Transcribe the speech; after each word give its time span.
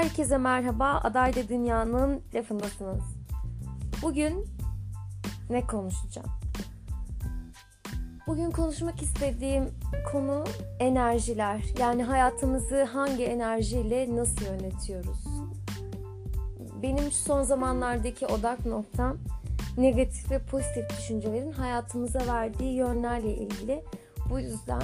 Herkese 0.00 0.38
merhaba. 0.38 1.00
Adayla 1.04 1.48
Dünya'nın 1.48 2.22
lafındasınız. 2.34 3.02
Bugün 4.02 4.46
ne 5.50 5.66
konuşacağım? 5.66 6.28
Bugün 8.26 8.50
konuşmak 8.50 9.02
istediğim 9.02 9.70
konu 10.12 10.44
enerjiler. 10.78 11.64
Yani 11.78 12.04
hayatımızı 12.04 12.84
hangi 12.84 13.24
enerjiyle 13.24 14.16
nasıl 14.16 14.44
yönetiyoruz? 14.44 15.24
Benim 16.82 17.10
son 17.12 17.42
zamanlardaki 17.42 18.26
odak 18.26 18.66
noktam 18.66 19.16
negatif 19.78 20.30
ve 20.30 20.38
pozitif 20.38 20.90
düşüncelerin 20.90 21.52
hayatımıza 21.52 22.26
verdiği 22.26 22.74
yönlerle 22.74 23.34
ilgili. 23.34 23.84
Bu 24.30 24.40
yüzden 24.40 24.82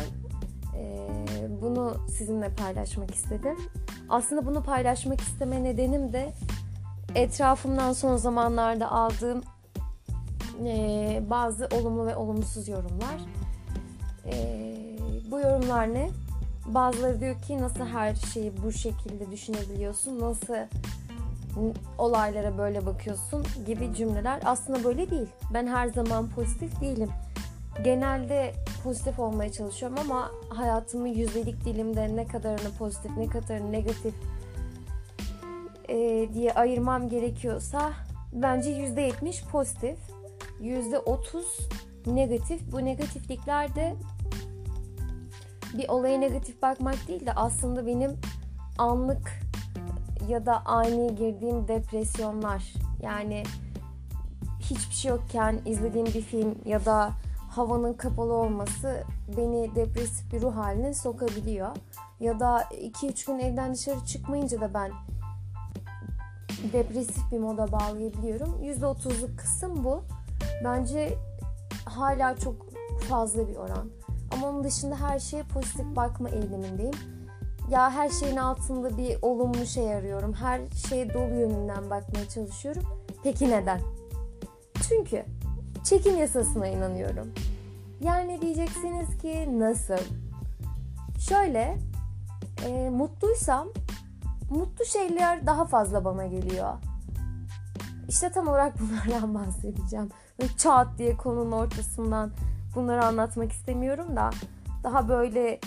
e, 0.76 1.08
bunu 1.62 1.96
sizinle 2.08 2.54
paylaşmak 2.54 3.14
istedim. 3.14 3.56
Aslında 4.08 4.46
bunu 4.46 4.62
paylaşmak 4.62 5.20
isteme 5.20 5.64
nedenim 5.64 6.12
de 6.12 6.32
etrafımdan 7.14 7.92
son 7.92 8.16
zamanlarda 8.16 8.90
aldığım 8.90 9.42
e, 10.66 11.22
bazı 11.30 11.68
olumlu 11.72 12.06
ve 12.06 12.16
olumsuz 12.16 12.68
yorumlar. 12.68 13.20
E, 14.26 14.66
bu 15.30 15.40
yorumlar 15.40 15.94
ne? 15.94 16.10
Bazıları 16.66 17.20
diyor 17.20 17.42
ki 17.42 17.60
nasıl 17.60 17.84
her 17.84 18.14
şeyi 18.14 18.52
bu 18.64 18.72
şekilde 18.72 19.30
düşünebiliyorsun, 19.30 20.20
nasıl 20.20 20.54
olaylara 21.98 22.58
böyle 22.58 22.86
bakıyorsun 22.86 23.46
gibi 23.66 23.94
cümleler 23.94 24.40
aslında 24.44 24.84
böyle 24.84 25.10
değil. 25.10 25.28
Ben 25.54 25.66
her 25.66 25.88
zaman 25.88 26.28
pozitif 26.28 26.80
değilim. 26.80 27.10
Genelde 27.84 28.54
pozitif 28.86 29.18
olmaya 29.18 29.52
çalışıyorum 29.52 29.98
ama 30.00 30.30
hayatımı 30.48 31.08
yüzdelik 31.08 31.64
dilimde 31.64 32.16
ne 32.16 32.26
kadarını 32.26 32.72
pozitif 32.78 33.16
ne 33.16 33.26
kadarını 33.26 33.72
negatif 33.72 34.14
e, 35.88 36.28
diye 36.34 36.52
ayırmam 36.52 37.08
gerekiyorsa 37.08 37.92
bence 38.32 38.70
yüzde 38.70 39.00
yetmiş 39.00 39.44
pozitif, 39.44 39.98
yüzde 40.60 40.98
otuz 40.98 41.68
negatif. 42.06 42.72
Bu 42.72 42.84
negatiflikler 42.84 43.74
de 43.74 43.94
bir 45.78 45.88
olaya 45.88 46.18
negatif 46.18 46.62
bakmak 46.62 47.08
değil 47.08 47.26
de 47.26 47.32
aslında 47.32 47.86
benim 47.86 48.16
anlık 48.78 49.32
ya 50.28 50.46
da 50.46 50.66
ani 50.66 51.14
girdiğim 51.14 51.68
depresyonlar. 51.68 52.72
Yani 53.02 53.42
hiçbir 54.60 54.94
şey 54.94 55.10
yokken 55.10 55.60
izlediğim 55.66 56.06
bir 56.06 56.22
film 56.22 56.54
ya 56.64 56.84
da 56.84 57.12
havanın 57.56 57.92
kapalı 57.92 58.32
olması 58.32 59.04
beni 59.36 59.74
depresif 59.74 60.32
bir 60.32 60.42
ruh 60.42 60.56
haline 60.56 60.94
sokabiliyor. 60.94 61.68
Ya 62.20 62.40
da 62.40 62.62
2-3 62.62 63.26
gün 63.26 63.38
evden 63.38 63.74
dışarı 63.74 64.04
çıkmayınca 64.06 64.60
da 64.60 64.74
ben 64.74 64.92
depresif 66.72 67.32
bir 67.32 67.38
moda 67.38 67.72
bağlayabiliyorum. 67.72 68.62
%30'luk 68.62 69.36
kısım 69.36 69.84
bu. 69.84 70.02
Bence 70.64 71.18
hala 71.84 72.36
çok 72.36 72.54
fazla 73.08 73.48
bir 73.48 73.56
oran. 73.56 73.90
Ama 74.32 74.48
onun 74.48 74.64
dışında 74.64 75.00
her 75.00 75.18
şeye 75.18 75.42
pozitif 75.42 75.96
bakma 75.96 76.28
eğilimindeyim. 76.28 76.94
Ya 77.70 77.90
her 77.90 78.10
şeyin 78.10 78.36
altında 78.36 78.98
bir 78.98 79.18
olumlu 79.22 79.66
şey 79.66 79.94
arıyorum. 79.94 80.32
Her 80.32 80.60
şeye 80.88 81.14
dolu 81.14 81.34
yönünden 81.34 81.90
bakmaya 81.90 82.28
çalışıyorum. 82.28 82.82
Peki 83.22 83.50
neden? 83.50 83.80
Çünkü 84.88 85.24
çekim 85.84 86.16
yasasına 86.16 86.66
inanıyorum. 86.66 87.32
Yani 88.00 88.42
diyeceksiniz 88.42 89.18
ki 89.18 89.48
nasıl? 89.58 89.98
Şöyle, 91.28 91.78
e, 92.66 92.90
mutluysam 92.90 93.68
mutlu 94.50 94.84
şeyler 94.84 95.46
daha 95.46 95.64
fazla 95.64 96.04
bana 96.04 96.26
geliyor. 96.26 96.72
İşte 98.08 98.30
tam 98.30 98.48
olarak 98.48 98.74
bunlardan 98.80 99.34
bahsedeceğim. 99.34 100.10
Ve 100.42 100.44
çat 100.56 100.86
diye 100.98 101.16
konunun 101.16 101.52
ortasından 101.52 102.30
bunları 102.74 103.04
anlatmak 103.04 103.52
istemiyorum 103.52 104.16
da 104.16 104.30
daha 104.84 105.08
böyle 105.08 105.60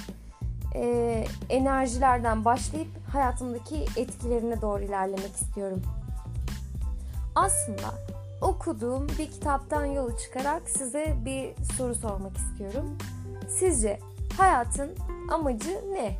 e, 0.75 1.25
enerjilerden 1.49 2.45
başlayıp 2.45 2.87
hayatımdaki 3.13 3.85
etkilerine 3.95 4.61
doğru 4.61 4.83
ilerlemek 4.83 5.35
istiyorum. 5.35 5.81
Aslında 7.35 8.18
okuduğum 8.41 9.07
bir 9.07 9.31
kitaptan 9.31 9.85
yola 9.85 10.17
çıkarak 10.17 10.69
size 10.69 11.15
bir 11.25 11.63
soru 11.77 11.95
sormak 11.95 12.37
istiyorum. 12.37 12.97
Sizce 13.49 13.99
hayatın 14.37 14.89
amacı 15.31 15.81
ne? 15.93 16.17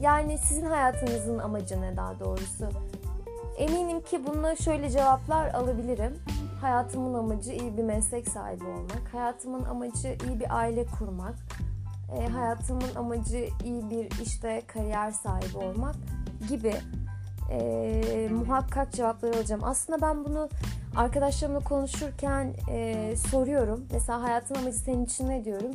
Yani 0.00 0.38
sizin 0.38 0.66
hayatınızın 0.66 1.38
amacı 1.38 1.80
ne 1.80 1.96
daha 1.96 2.20
doğrusu? 2.20 2.68
Eminim 3.58 4.00
ki 4.00 4.26
bununla 4.26 4.56
şöyle 4.56 4.90
cevaplar 4.90 5.54
alabilirim. 5.54 6.18
Hayatımın 6.60 7.14
amacı 7.14 7.52
iyi 7.52 7.76
bir 7.76 7.82
meslek 7.82 8.28
sahibi 8.28 8.64
olmak. 8.64 9.02
Hayatımın 9.12 9.64
amacı 9.64 10.16
iyi 10.28 10.40
bir 10.40 10.58
aile 10.58 10.86
kurmak. 10.86 11.34
E, 12.18 12.28
hayatımın 12.28 12.94
amacı 12.96 13.48
iyi 13.64 13.90
bir 13.90 14.22
işte 14.22 14.62
kariyer 14.66 15.10
sahibi 15.10 15.58
olmak 15.58 15.94
gibi 16.48 16.74
e, 17.50 18.28
muhakkak 18.32 18.92
cevaplar 18.92 19.34
alacağım. 19.34 19.64
Aslında 19.64 20.00
ben 20.02 20.24
bunu 20.24 20.48
arkadaşlarımla 20.96 21.60
konuşurken 21.60 22.54
e, 22.70 23.14
soruyorum. 23.30 23.86
Mesela 23.92 24.22
hayatın 24.22 24.54
amacı 24.54 24.78
senin 24.78 25.04
için 25.04 25.28
ne 25.28 25.44
diyorum? 25.44 25.70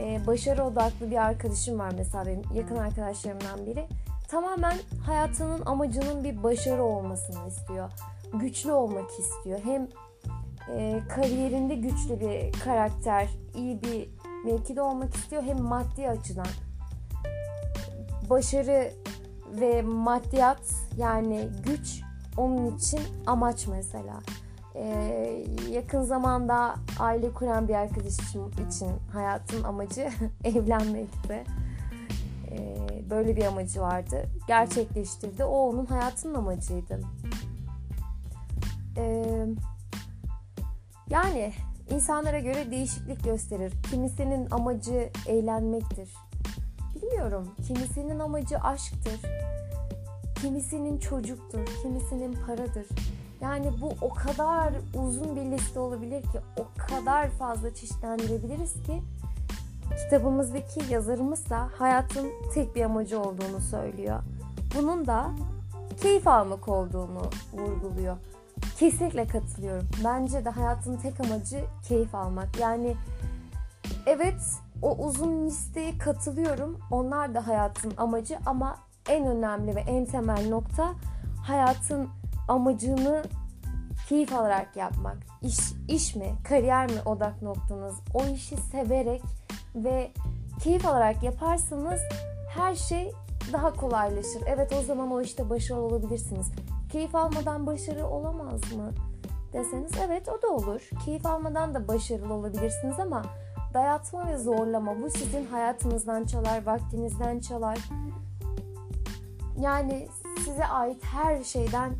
E, 0.00 0.20
başarı 0.26 0.64
odaklı 0.64 1.10
bir 1.10 1.16
arkadaşım 1.16 1.78
var 1.78 1.92
mesela 1.96 2.26
benim 2.26 2.42
yakın 2.54 2.76
arkadaşlarımdan 2.76 3.66
biri. 3.66 3.86
Tamamen 4.28 4.76
hayatının 5.06 5.62
amacının 5.66 6.24
bir 6.24 6.42
başarı 6.42 6.82
olmasını 6.82 7.48
istiyor. 7.48 7.90
Güçlü 8.34 8.72
olmak 8.72 9.10
istiyor. 9.18 9.60
Hem 9.64 9.88
e, 10.76 11.00
kariyerinde 11.08 11.74
güçlü 11.74 12.20
bir 12.20 12.52
karakter, 12.60 13.28
iyi 13.54 13.82
bir 13.82 14.08
mevkide 14.44 14.82
olmak 14.82 15.14
istiyor. 15.14 15.42
Hem 15.42 15.62
maddi 15.62 16.08
açıdan 16.08 16.46
başarı 18.30 18.92
ve 19.60 19.82
maddiyat 19.82 20.62
yani 20.96 21.48
güç 21.66 22.00
onun 22.36 22.76
için 22.76 23.00
amaç 23.26 23.66
mesela. 23.66 24.20
Ee, 24.74 25.44
yakın 25.70 26.02
zamanda 26.02 26.74
aile 26.98 27.30
kuran 27.32 27.68
bir 27.68 27.74
arkadaşım 27.74 28.50
için 28.68 28.90
hayatın 29.12 29.64
amacı 29.64 30.10
evlenmekti. 30.44 31.44
Ee, 32.50 32.76
böyle 33.10 33.36
bir 33.36 33.44
amacı 33.44 33.80
vardı. 33.80 34.22
Gerçekleştirdi. 34.48 35.44
O 35.44 35.68
onun 35.68 35.86
hayatının 35.86 36.34
amacıydı. 36.34 37.00
Ee, 38.96 39.46
yani 41.10 41.52
insanlara 41.90 42.38
göre 42.38 42.70
değişiklik 42.70 43.24
gösterir. 43.24 43.72
Kimisinin 43.90 44.50
amacı 44.50 45.10
eğlenmektir. 45.26 46.08
Bilmiyorum. 46.94 47.54
Kimisinin 47.66 48.18
amacı 48.18 48.58
aşktır. 48.58 49.20
Kimisinin 50.42 50.98
çocuktur. 50.98 51.66
Kimisinin 51.82 52.32
paradır. 52.46 52.86
Yani 53.40 53.72
bu 53.80 53.92
o 54.00 54.14
kadar 54.14 54.72
uzun 54.94 55.36
bir 55.36 55.44
liste 55.44 55.80
olabilir 55.80 56.22
ki, 56.22 56.40
o 56.56 56.66
kadar 56.88 57.30
fazla 57.30 57.74
çeşitlendirebiliriz 57.74 58.82
ki 58.82 59.02
kitabımızdaki 60.04 60.92
yazarımız 60.92 61.50
da 61.50 61.68
hayatın 61.78 62.28
tek 62.54 62.76
bir 62.76 62.84
amacı 62.84 63.20
olduğunu 63.20 63.60
söylüyor. 63.60 64.22
Bunun 64.78 65.06
da 65.06 65.30
keyif 66.02 66.28
almak 66.28 66.68
olduğunu 66.68 67.22
vurguluyor. 67.52 68.16
Kesinlikle 68.78 69.26
katılıyorum. 69.26 69.88
Bence 70.04 70.44
de 70.44 70.50
hayatın 70.50 70.96
tek 70.96 71.20
amacı 71.20 71.64
keyif 71.88 72.14
almak. 72.14 72.60
Yani 72.60 72.96
evet 74.06 74.40
o 74.82 74.96
uzun 74.96 75.46
listeye 75.46 75.98
katılıyorum. 75.98 76.78
Onlar 76.90 77.34
da 77.34 77.46
hayatın 77.46 77.92
amacı 77.96 78.38
ama 78.46 78.76
en 79.08 79.26
önemli 79.26 79.76
ve 79.76 79.80
en 79.80 80.04
temel 80.04 80.48
nokta 80.48 80.92
hayatın 81.42 82.08
amacını 82.48 83.22
keyif 84.08 84.32
alarak 84.32 84.76
yapmak. 84.76 85.16
İş, 85.42 85.58
iş 85.88 86.16
mi, 86.16 86.34
kariyer 86.48 86.90
mi 86.90 87.00
odak 87.06 87.42
noktanız? 87.42 87.94
O 88.14 88.24
işi 88.24 88.56
severek 88.56 89.22
ve 89.74 90.10
keyif 90.62 90.86
alarak 90.86 91.22
yaparsanız 91.22 92.00
her 92.56 92.74
şey 92.74 93.12
daha 93.52 93.72
kolaylaşır. 93.72 94.42
Evet 94.46 94.72
o 94.80 94.82
zaman 94.82 95.10
o 95.10 95.20
işte 95.20 95.50
başarılı 95.50 95.82
olabilirsiniz. 95.82 96.50
Keyif 96.92 97.14
almadan 97.14 97.66
başarı 97.66 98.06
olamaz 98.06 98.72
mı? 98.72 98.90
Deseniz 99.52 99.92
evet 100.06 100.28
o 100.28 100.42
da 100.42 100.48
olur. 100.48 100.90
Keyif 101.04 101.26
almadan 101.26 101.74
da 101.74 101.88
başarılı 101.88 102.34
olabilirsiniz 102.34 103.00
ama 103.00 103.22
dayatma 103.74 104.26
ve 104.26 104.38
zorlama 104.38 105.02
bu 105.02 105.10
sizin 105.10 105.46
hayatınızdan 105.46 106.24
çalar, 106.24 106.66
vaktinizden 106.66 107.40
çalar. 107.40 107.78
Yani 109.60 110.08
size 110.44 110.66
ait 110.66 111.04
her 111.04 111.44
şeyden 111.44 111.92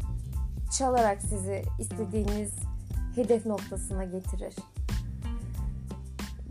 çalarak 0.70 1.22
sizi 1.22 1.64
istediğiniz 1.78 2.52
hedef 3.14 3.46
noktasına 3.46 4.04
getirir. 4.04 4.54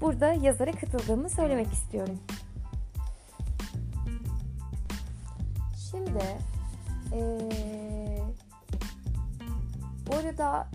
Burada 0.02 0.34
yazara 0.34 0.72
katıldığımı 0.72 1.30
söylemek 1.30 1.74
istiyorum. 1.74 2.20
Şimdi 5.92 6.24
Ee, 7.14 7.50
bu 10.08 10.16
arada 10.16 10.68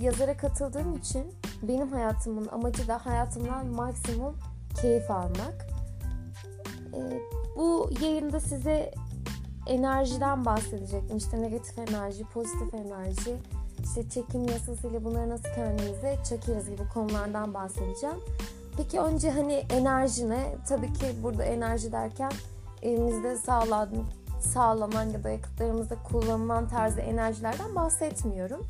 yazara 0.00 0.36
katıldığım 0.36 0.96
için 0.96 1.34
benim 1.62 1.92
hayatımın 1.92 2.48
amacı 2.48 2.88
da 2.88 3.06
hayatımdan 3.06 3.66
maksimum 3.66 4.36
keyif 4.80 5.10
almak. 5.10 5.66
Ee, 6.94 7.20
bu 7.56 7.90
yayında 8.00 8.40
size 8.40 8.94
enerjiden 9.68 10.44
bahsedecektim. 10.44 11.16
İşte 11.16 11.42
negatif 11.42 11.78
enerji, 11.78 12.24
pozitif 12.24 12.74
enerji, 12.74 13.36
işte 13.84 14.08
çekim 14.08 14.48
yasasıyla 14.48 15.04
bunları 15.04 15.30
nasıl 15.30 15.48
kendimize 15.54 16.18
çekeriz 16.28 16.70
gibi 16.70 16.88
konulardan 16.94 17.54
bahsedeceğim. 17.54 18.16
Peki 18.76 19.00
önce 19.00 19.30
hani 19.30 19.52
enerji 19.52 20.30
ne? 20.30 20.54
Tabii 20.68 20.92
ki 20.92 21.06
burada 21.22 21.44
enerji 21.44 21.92
derken 21.92 22.32
elimizde 22.82 23.36
sağlanan, 23.36 24.04
sağlanan 24.40 25.04
ya 25.10 25.24
da 25.24 25.30
yakıtlarımızda 25.30 25.94
kullanılan 26.10 26.68
tarzı 26.68 27.00
enerjilerden 27.00 27.74
bahsetmiyorum. 27.74 28.66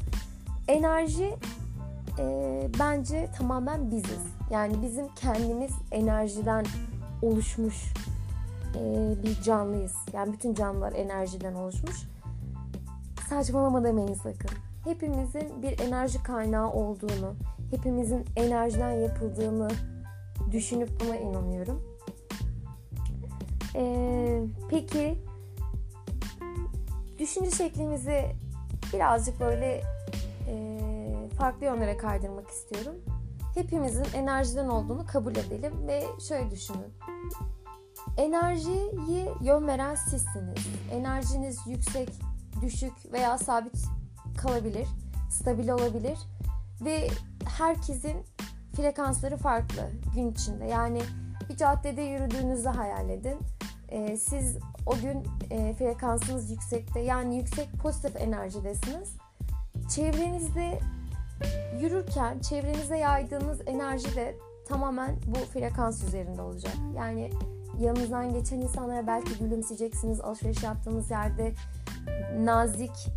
Enerji 0.69 1.37
e, 2.19 2.69
bence 2.79 3.31
tamamen 3.39 3.91
biziz. 3.91 4.23
Yani 4.51 4.83
bizim 4.83 5.09
kendimiz 5.15 5.73
enerjiden 5.93 6.65
oluşmuş 7.23 7.95
e, 8.75 9.15
bir 9.23 9.43
canlıyız. 9.43 9.95
Yani 10.13 10.33
bütün 10.33 10.55
canlılar 10.55 10.93
enerjiden 10.93 11.55
oluşmuş. 11.55 12.09
Saçmalama 13.29 13.85
demeyin 13.85 14.15
sakın. 14.15 14.51
Hepimizin 14.85 15.63
bir 15.63 15.81
enerji 15.81 16.23
kaynağı 16.23 16.73
olduğunu, 16.73 17.35
hepimizin 17.71 18.25
enerjiden 18.37 18.91
yapıldığını 18.91 19.69
düşünüp 20.53 20.91
buna 21.01 21.17
inanıyorum. 21.17 21.99
Ee, 23.75 24.43
peki 24.71 25.19
düşünce 27.19 27.51
şeklimizi 27.51 28.25
birazcık 28.93 29.41
böyle 29.41 29.83
e, 30.49 30.79
farklı 31.39 31.67
yönlere 31.67 31.97
kaydırmak 31.97 32.49
istiyorum. 32.49 32.95
Hepimizin 33.55 34.07
enerjiden 34.15 34.69
olduğunu 34.69 35.07
kabul 35.07 35.33
edelim 35.33 35.73
ve 35.87 36.05
şöyle 36.29 36.51
düşünün. 36.51 36.95
Enerjiyi 38.19 39.29
yön 39.41 39.67
veren 39.67 39.95
sizsiniz. 39.95 40.69
Enerjiniz 40.93 41.59
yüksek, 41.67 42.09
düşük 42.63 43.13
veya 43.13 43.39
sabit 43.39 43.85
kalabilir, 44.39 44.89
stabil 45.31 45.69
olabilir 45.69 46.19
ve 46.81 47.09
herkesin 47.59 48.25
frekansları 48.77 49.37
farklı 49.37 49.91
gün 50.15 50.33
içinde. 50.33 50.65
Yani 50.65 51.03
bir 51.49 51.57
caddede 51.57 52.03
yürüdüğünüzü 52.03 52.69
hayal 52.69 53.09
edin. 53.09 53.39
Ee, 53.89 54.17
siz 54.17 54.57
o 54.87 54.95
gün 54.95 55.27
e, 55.51 55.75
frekansınız 55.75 56.51
yüksekte 56.51 57.01
yani 57.01 57.37
yüksek 57.37 57.73
pozitif 57.83 58.17
enerjidesiniz. 58.17 59.17
Çevrenizde 59.95 60.81
yürürken 61.81 62.39
çevrenize 62.39 62.99
yaydığınız 62.99 63.61
enerji 63.67 64.17
de 64.17 64.37
tamamen 64.69 65.17
bu 65.27 65.39
frekans 65.39 66.05
üzerinde 66.05 66.43
olacak. 66.43 66.75
Yani 66.97 67.31
yanınızdan 67.81 68.33
geçen 68.33 68.59
insanlara 68.59 69.07
belki 69.07 69.39
gülümseyeceksiniz. 69.39 70.21
Alışveriş 70.21 70.63
yaptığınız 70.63 71.11
yerde 71.11 71.53
nazik 72.39 73.09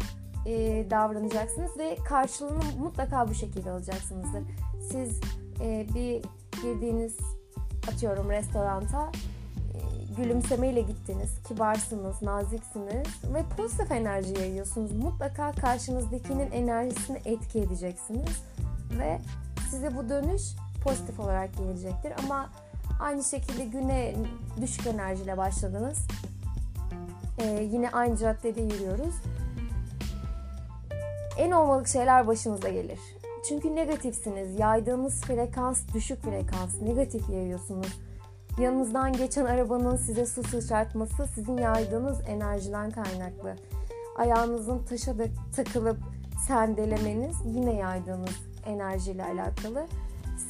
e, 0.45 0.85
davranacaksınız 0.89 1.77
ve 1.77 1.95
karşılığını 1.95 2.63
mutlaka 2.79 3.29
bu 3.29 3.33
şekilde 3.33 3.71
alacaksınızdır. 3.71 4.43
Siz 4.91 5.19
e, 5.61 5.87
bir 5.95 6.21
girdiğiniz 6.61 7.17
atıyorum 7.93 8.29
restoranta 8.29 9.11
e, 9.73 10.13
gülümsemeyle 10.17 10.81
gittiniz, 10.81 11.29
kibarsınız, 11.47 12.21
naziksiniz 12.21 13.33
ve 13.33 13.43
pozitif 13.57 13.91
enerji 13.91 14.33
yayıyorsunuz. 14.39 14.91
Mutlaka 14.91 15.51
karşınızdakinin 15.51 16.51
enerjisini 16.51 17.17
etki 17.25 17.59
edeceksiniz 17.59 18.43
ve 18.99 19.19
size 19.69 19.95
bu 19.97 20.09
dönüş 20.09 20.41
pozitif 20.83 21.19
olarak 21.19 21.57
gelecektir. 21.57 22.13
Ama 22.23 22.49
aynı 23.01 23.23
şekilde 23.23 23.65
güne 23.65 24.15
düşük 24.61 24.87
enerjiyle 24.87 25.37
başladınız. 25.37 25.97
Ee, 27.37 27.67
yine 27.71 27.89
aynı 27.89 28.17
caddede 28.17 28.61
yürüyoruz. 28.61 29.15
En 31.37 31.51
olmalık 31.51 31.87
şeyler 31.87 32.27
başınıza 32.27 32.69
gelir. 32.69 32.99
Çünkü 33.49 33.75
negatifsiniz. 33.75 34.59
Yaydığınız 34.59 35.21
frekans 35.21 35.81
düşük 35.93 36.21
frekans. 36.21 36.81
Negatif 36.81 37.29
yayıyorsunuz. 37.29 37.99
Yanınızdan 38.59 39.13
geçen 39.13 39.45
arabanın 39.45 39.95
size 39.97 40.25
su 40.25 40.43
sıçratması 40.43 41.27
sizin 41.27 41.57
yaydığınız 41.57 42.17
enerjiden 42.27 42.91
kaynaklı. 42.91 43.55
Ayağınızın 44.17 44.83
taşa 44.83 45.19
da 45.19 45.23
takılıp 45.55 45.97
sendelemeniz 46.47 47.35
yine 47.45 47.73
yaydığınız 47.73 48.35
enerjiyle 48.65 49.23
alakalı. 49.23 49.87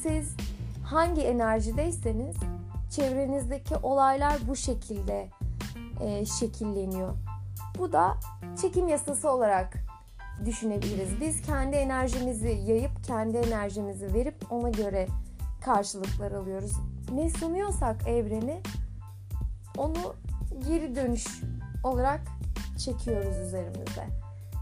Siz 0.02 0.36
hangi 0.84 1.20
enerjideyseniz 1.20 2.36
çevrenizdeki 2.90 3.76
olaylar 3.76 4.38
bu 4.48 4.56
şekilde 4.56 5.28
e, 6.00 6.24
şekilleniyor. 6.24 7.14
Bu 7.78 7.92
da 7.92 8.16
çekim 8.60 8.88
yasası 8.88 9.30
olarak 9.30 9.78
düşünebiliriz. 10.44 11.20
Biz 11.20 11.42
kendi 11.42 11.76
enerjimizi 11.76 12.62
yayıp 12.66 13.04
kendi 13.04 13.36
enerjimizi 13.36 14.14
verip 14.14 14.52
ona 14.52 14.70
göre 14.70 15.06
karşılıklar 15.64 16.32
alıyoruz. 16.32 16.72
Ne 17.14 17.30
sunuyorsak 17.30 18.08
evreni 18.08 18.60
onu 19.76 20.14
geri 20.68 20.96
dönüş 20.96 21.26
olarak 21.84 22.20
çekiyoruz 22.78 23.38
üzerimize. 23.38 24.06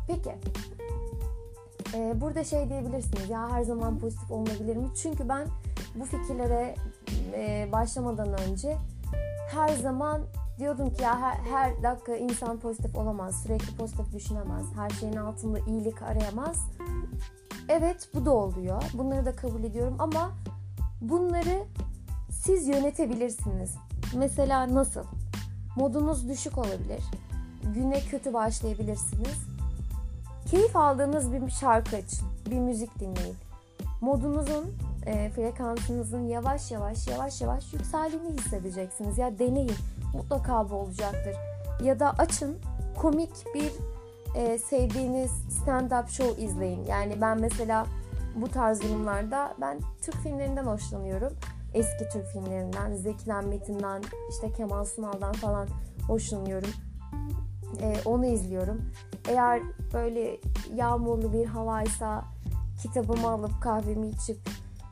Peki 0.07 0.35
e, 1.95 2.21
burada 2.21 2.45
şey 2.45 2.69
diyebilirsiniz 2.69 3.31
ya 3.31 3.51
her 3.51 3.63
zaman 3.63 3.99
pozitif 3.99 4.31
olunabilir 4.31 4.77
mi? 4.77 4.89
Çünkü 5.03 5.29
ben 5.29 5.47
bu 5.95 6.05
fikirlere 6.05 6.75
e, 7.33 7.69
başlamadan 7.73 8.41
önce 8.41 8.77
her 9.51 9.69
zaman 9.69 10.23
diyordum 10.59 10.95
ki 10.95 11.03
ya 11.03 11.21
her, 11.21 11.35
her 11.35 11.83
dakika 11.83 12.17
insan 12.17 12.61
pozitif 12.61 12.97
olamaz, 12.97 13.43
sürekli 13.43 13.77
pozitif 13.77 14.13
düşünemez, 14.13 14.67
her 14.77 14.91
şeyin 14.91 15.17
altında 15.17 15.59
iyilik 15.59 16.03
arayamaz. 16.03 16.67
Evet 17.69 18.09
bu 18.15 18.25
da 18.25 18.31
oluyor. 18.31 18.83
Bunları 18.95 19.27
da 19.27 19.37
kabul 19.37 19.65
ediyorum 19.65 19.97
ama 19.99 20.31
bunları 21.01 21.65
siz 22.31 22.69
yönetebilirsiniz. 22.69 23.75
Mesela 24.17 24.75
nasıl? 24.75 25.05
Modunuz 25.77 26.29
düşük 26.29 26.59
olabilir. 26.59 27.03
Güne 27.75 28.01
kötü 28.01 28.33
başlayabilirsiniz. 28.33 29.39
Keyif 30.51 30.77
aldığınız 30.77 31.33
bir 31.33 31.51
şarkı 31.51 31.97
açın. 31.97 32.29
Bir 32.51 32.59
müzik 32.59 33.01
dinleyin. 33.01 33.37
Modunuzun, 34.01 34.65
e, 35.07 35.31
frekansınızın 35.31 36.29
yavaş 36.29 36.71
yavaş 36.71 37.07
yavaş 37.07 37.41
yavaş 37.41 37.73
yükseldiğini 37.73 38.33
hissedeceksiniz. 38.33 39.19
Ya 39.19 39.39
deneyin 39.39 39.77
mutlaka 40.15 40.71
bu 40.71 40.75
olacaktır. 40.75 41.37
Ya 41.83 42.01
da 42.01 42.11
açın 42.19 42.59
komik 42.99 43.31
bir 43.55 43.73
e, 44.35 44.59
sevdiğiniz 44.59 45.31
stand-up 45.31 46.09
show 46.09 46.43
izleyin. 46.43 46.85
Yani 46.85 47.21
ben 47.21 47.41
mesela 47.41 47.87
bu 48.35 48.49
tarz 48.49 48.83
durumlarda 48.83 49.55
ben 49.61 49.81
Türk 50.03 50.17
filmlerinden 50.17 50.65
hoşlanıyorum. 50.65 51.33
Eski 51.75 52.09
Türk 52.13 52.27
filmlerinden, 52.27 52.95
Zeki'den, 52.95 53.49
Metin'den, 53.49 54.03
işte 54.31 54.53
Kemal 54.53 54.85
Sunal'dan 54.85 55.33
falan 55.33 55.69
hoşlanıyorum. 56.07 56.71
E, 57.83 57.95
onu 58.05 58.27
izliyorum. 58.27 58.83
Eğer 59.29 59.63
böyle 59.93 60.41
yağmurlu 60.75 61.33
bir 61.33 61.47
havaysa 61.47 62.25
kitabımı 62.83 63.31
alıp 63.31 63.63
kahvemi 63.63 64.09
içip 64.09 64.39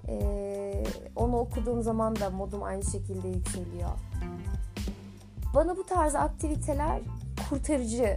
e, 0.08 0.84
onu 1.16 1.36
okuduğum 1.36 1.82
zaman 1.82 2.16
da 2.16 2.30
modum 2.30 2.62
aynı 2.62 2.84
şekilde 2.84 3.28
yükseliyor. 3.28 3.90
Bana 5.54 5.76
bu 5.76 5.86
tarz 5.86 6.14
aktiviteler 6.14 7.00
kurtarıcı 7.50 8.16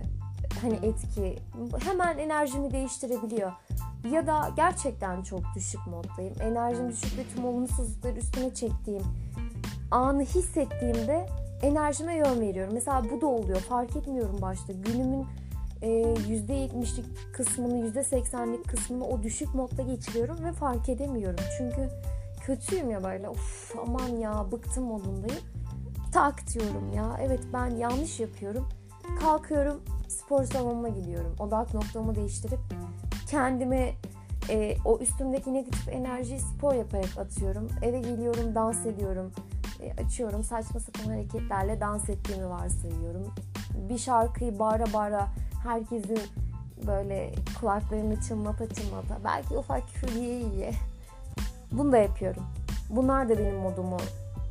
hani 0.61 0.75
etki 0.75 1.39
hemen 1.85 2.17
enerjimi 2.17 2.71
değiştirebiliyor. 2.71 3.51
Ya 4.11 4.27
da 4.27 4.51
gerçekten 4.55 5.23
çok 5.23 5.41
düşük 5.55 5.87
moddayım. 5.87 6.33
Enerjim 6.41 6.89
düşük 6.89 7.17
ve 7.17 7.23
tüm 7.35 7.45
olumsuzlukları 7.45 8.17
üstüne 8.17 8.53
çektiğim 8.53 9.03
anı 9.91 10.21
hissettiğimde 10.21 11.27
enerjime 11.61 12.15
yön 12.15 12.41
veriyorum. 12.41 12.73
Mesela 12.73 13.03
bu 13.11 13.21
da 13.21 13.27
oluyor. 13.27 13.59
Fark 13.59 13.95
etmiyorum 13.95 14.41
başta. 14.41 14.73
Günümün 14.73 15.27
%70'lik 15.81 17.05
kısmını, 17.33 17.87
%80'lik 17.87 18.69
kısmını 18.69 19.05
o 19.05 19.23
düşük 19.23 19.55
modda 19.55 19.81
geçiriyorum 19.81 20.45
ve 20.45 20.51
fark 20.51 20.89
edemiyorum. 20.89 21.45
Çünkü 21.57 21.89
kötüyüm 22.41 22.89
ya 22.89 23.03
böyle. 23.03 23.29
Of 23.29 23.75
aman 23.87 24.09
ya 24.09 24.51
bıktım 24.51 24.83
modundayım 24.83 25.41
tak 26.11 26.53
diyorum 26.53 26.93
ya. 26.93 27.17
Evet 27.21 27.39
ben 27.53 27.67
yanlış 27.67 28.19
yapıyorum. 28.19 28.69
Kalkıyorum 29.19 29.81
spor 30.07 30.43
salonuna 30.43 30.89
gidiyorum. 30.89 31.35
Odak 31.39 31.73
noktamı 31.73 32.15
değiştirip 32.15 32.59
kendime 33.29 33.93
e, 34.49 34.77
o 34.85 34.99
üstümdeki 34.99 35.53
negatif 35.53 35.89
enerjiyi 35.89 36.39
spor 36.39 36.73
yaparak 36.73 37.17
atıyorum. 37.17 37.67
Eve 37.81 37.99
geliyorum 37.99 38.55
dans 38.55 38.85
ediyorum. 38.85 39.31
E, 39.81 40.03
açıyorum 40.03 40.43
saçma 40.43 40.79
sapan 40.79 41.09
hareketlerle 41.09 41.81
dans 41.81 42.09
ettiğimi 42.09 42.49
varsayıyorum. 42.49 43.33
Bir 43.89 43.97
şarkıyı 43.97 44.59
bağıra 44.59 44.85
bağıra 44.93 45.27
Herkesin 45.63 46.19
böyle 46.87 47.31
kulaklarını 47.59 48.21
çınlata 48.21 48.69
çınlata. 48.69 49.17
Belki 49.23 49.57
ufak 49.57 49.87
küfür 49.87 50.15
yiye 50.15 50.39
yiye. 50.39 50.71
Bunu 51.71 51.91
da 51.91 51.97
yapıyorum. 51.97 52.43
Bunlar 52.89 53.29
da 53.29 53.39
benim 53.39 53.55
modumu 53.55 53.97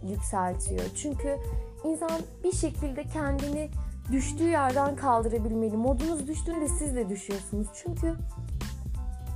yükseltiyor. 0.08 0.84
Çünkü 0.96 1.36
insan 1.84 2.20
bir 2.44 2.52
şekilde 2.52 3.04
kendini 3.04 3.70
düştüğü 4.12 4.48
yerden 4.48 4.96
kaldırabilmeli. 4.96 5.76
Modunuz 5.76 6.28
düştüğünde 6.28 6.68
siz 6.68 6.96
de 6.96 7.08
düşüyorsunuz. 7.08 7.68
Çünkü 7.74 8.14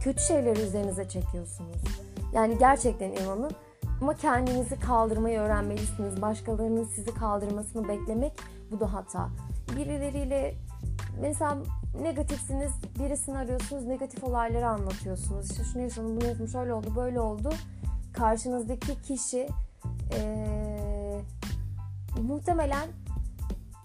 kötü 0.01 0.23
şeyleri 0.23 0.61
üzerinize 0.61 1.09
çekiyorsunuz. 1.09 1.85
Yani 2.33 2.59
gerçekten 2.59 3.13
inanın 3.13 3.53
ama 4.01 4.15
kendinizi 4.15 4.81
kaldırmayı 4.81 5.39
öğrenmelisiniz. 5.39 6.23
Başkalarının 6.23 6.85
sizi 6.85 7.15
kaldırmasını 7.15 7.89
beklemek 7.89 8.33
bu 8.71 8.81
da 8.81 8.93
hata. 8.93 9.29
Birileriyle 9.77 10.55
mesela 11.21 11.57
negatifsiniz, 12.03 12.73
birisini 12.99 13.39
arıyorsunuz, 13.39 13.85
negatif 13.85 14.25
olayları 14.25 14.69
anlatıyorsunuz. 14.69 15.51
İşte 15.51 15.65
şunu 15.65 15.83
yaşadım, 15.83 16.17
bunu 16.17 16.25
yaşadım, 16.25 16.49
şöyle 16.49 16.75
oldu, 16.75 16.93
böyle 16.97 17.21
oldu. 17.21 17.51
Karşınızdaki 18.13 19.03
kişi 19.03 19.49
ee, 20.13 21.21
muhtemelen 22.23 22.89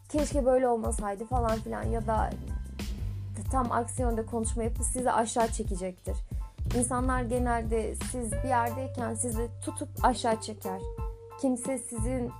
keşke 0.09 0.45
böyle 0.45 0.67
olmasaydı 0.67 1.25
falan 1.25 1.59
filan 1.59 1.83
ya 1.83 2.07
da 2.07 2.29
tam 3.51 3.71
aksiyonda 3.71 4.25
konuşma 4.25 4.63
yapıp 4.63 4.85
sizi 4.85 5.11
aşağı 5.11 5.47
çekecektir. 5.47 6.17
İnsanlar 6.77 7.21
genelde 7.21 7.95
siz 7.95 8.31
bir 8.31 8.47
yerdeyken 8.47 9.15
sizi 9.15 9.49
tutup 9.61 9.89
aşağı 10.03 10.41
çeker. 10.41 10.81
Kimse 11.41 11.77
sizin 11.77 12.31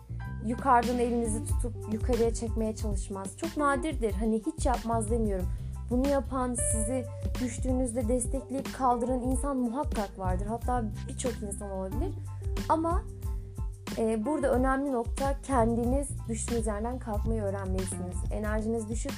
yukarıdan 0.46 1.00
elinizi 1.00 1.44
tutup 1.44 1.94
yukarıya 1.94 2.34
çekmeye 2.34 2.76
çalışmaz. 2.76 3.38
Çok 3.38 3.58
nadirdir. 3.58 4.12
Hani 4.12 4.42
hiç 4.46 4.66
yapmaz 4.66 5.12
demiyorum. 5.12 5.48
Bunu 5.90 6.08
yapan, 6.08 6.56
sizi 6.72 7.06
düştüğünüzde 7.42 8.08
destekleyip 8.08 8.78
kaldıran 8.78 9.20
insan 9.20 9.58
muhakkak 9.58 10.20
vardır. 10.20 10.46
Hatta 10.46 10.84
birçok 11.08 11.34
insan 11.44 11.72
olabilir. 11.72 12.14
Ama 12.70 13.04
e, 13.98 14.26
burada 14.26 14.52
önemli 14.52 14.92
nokta 14.92 15.42
kendiniz 15.42 16.08
düştüğünüz 16.28 16.68
yerden 16.68 17.00
kalkmayı 17.00 17.42
öğrenmelisiniz. 17.42 18.18
Enerjiniz 18.32 18.90
düşük, 18.90 19.14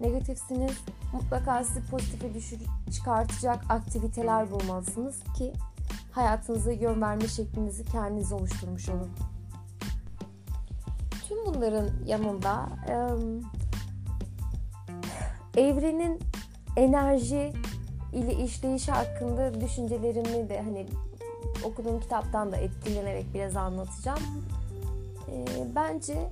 negatifsiniz. 0.00 0.78
Mutlaka 1.12 1.64
sizi 1.64 1.90
pozitife 1.90 2.34
düşür, 2.34 2.58
çıkartacak 2.92 3.64
aktiviteler 3.68 4.50
bulmalısınız 4.50 5.22
ki 5.36 5.52
hayatınıza 6.12 6.72
yön 6.72 7.02
verme 7.02 7.28
şeklinizi 7.28 7.84
kendiniz 7.84 8.32
oluşturmuş 8.32 8.88
olun. 8.88 9.10
Tüm 11.44 11.54
bunların 11.54 11.90
yanında 12.06 12.68
evrenin 15.56 16.20
enerji 16.76 17.52
ile 18.12 18.34
işleyişi 18.34 18.92
hakkında 18.92 19.60
düşüncelerimi 19.60 20.48
de 20.48 20.62
hani 20.62 20.86
okuduğum 21.64 22.00
kitaptan 22.00 22.52
da 22.52 22.56
etkilenerek 22.56 23.34
biraz 23.34 23.56
anlatacağım. 23.56 24.18
Bence 25.74 26.30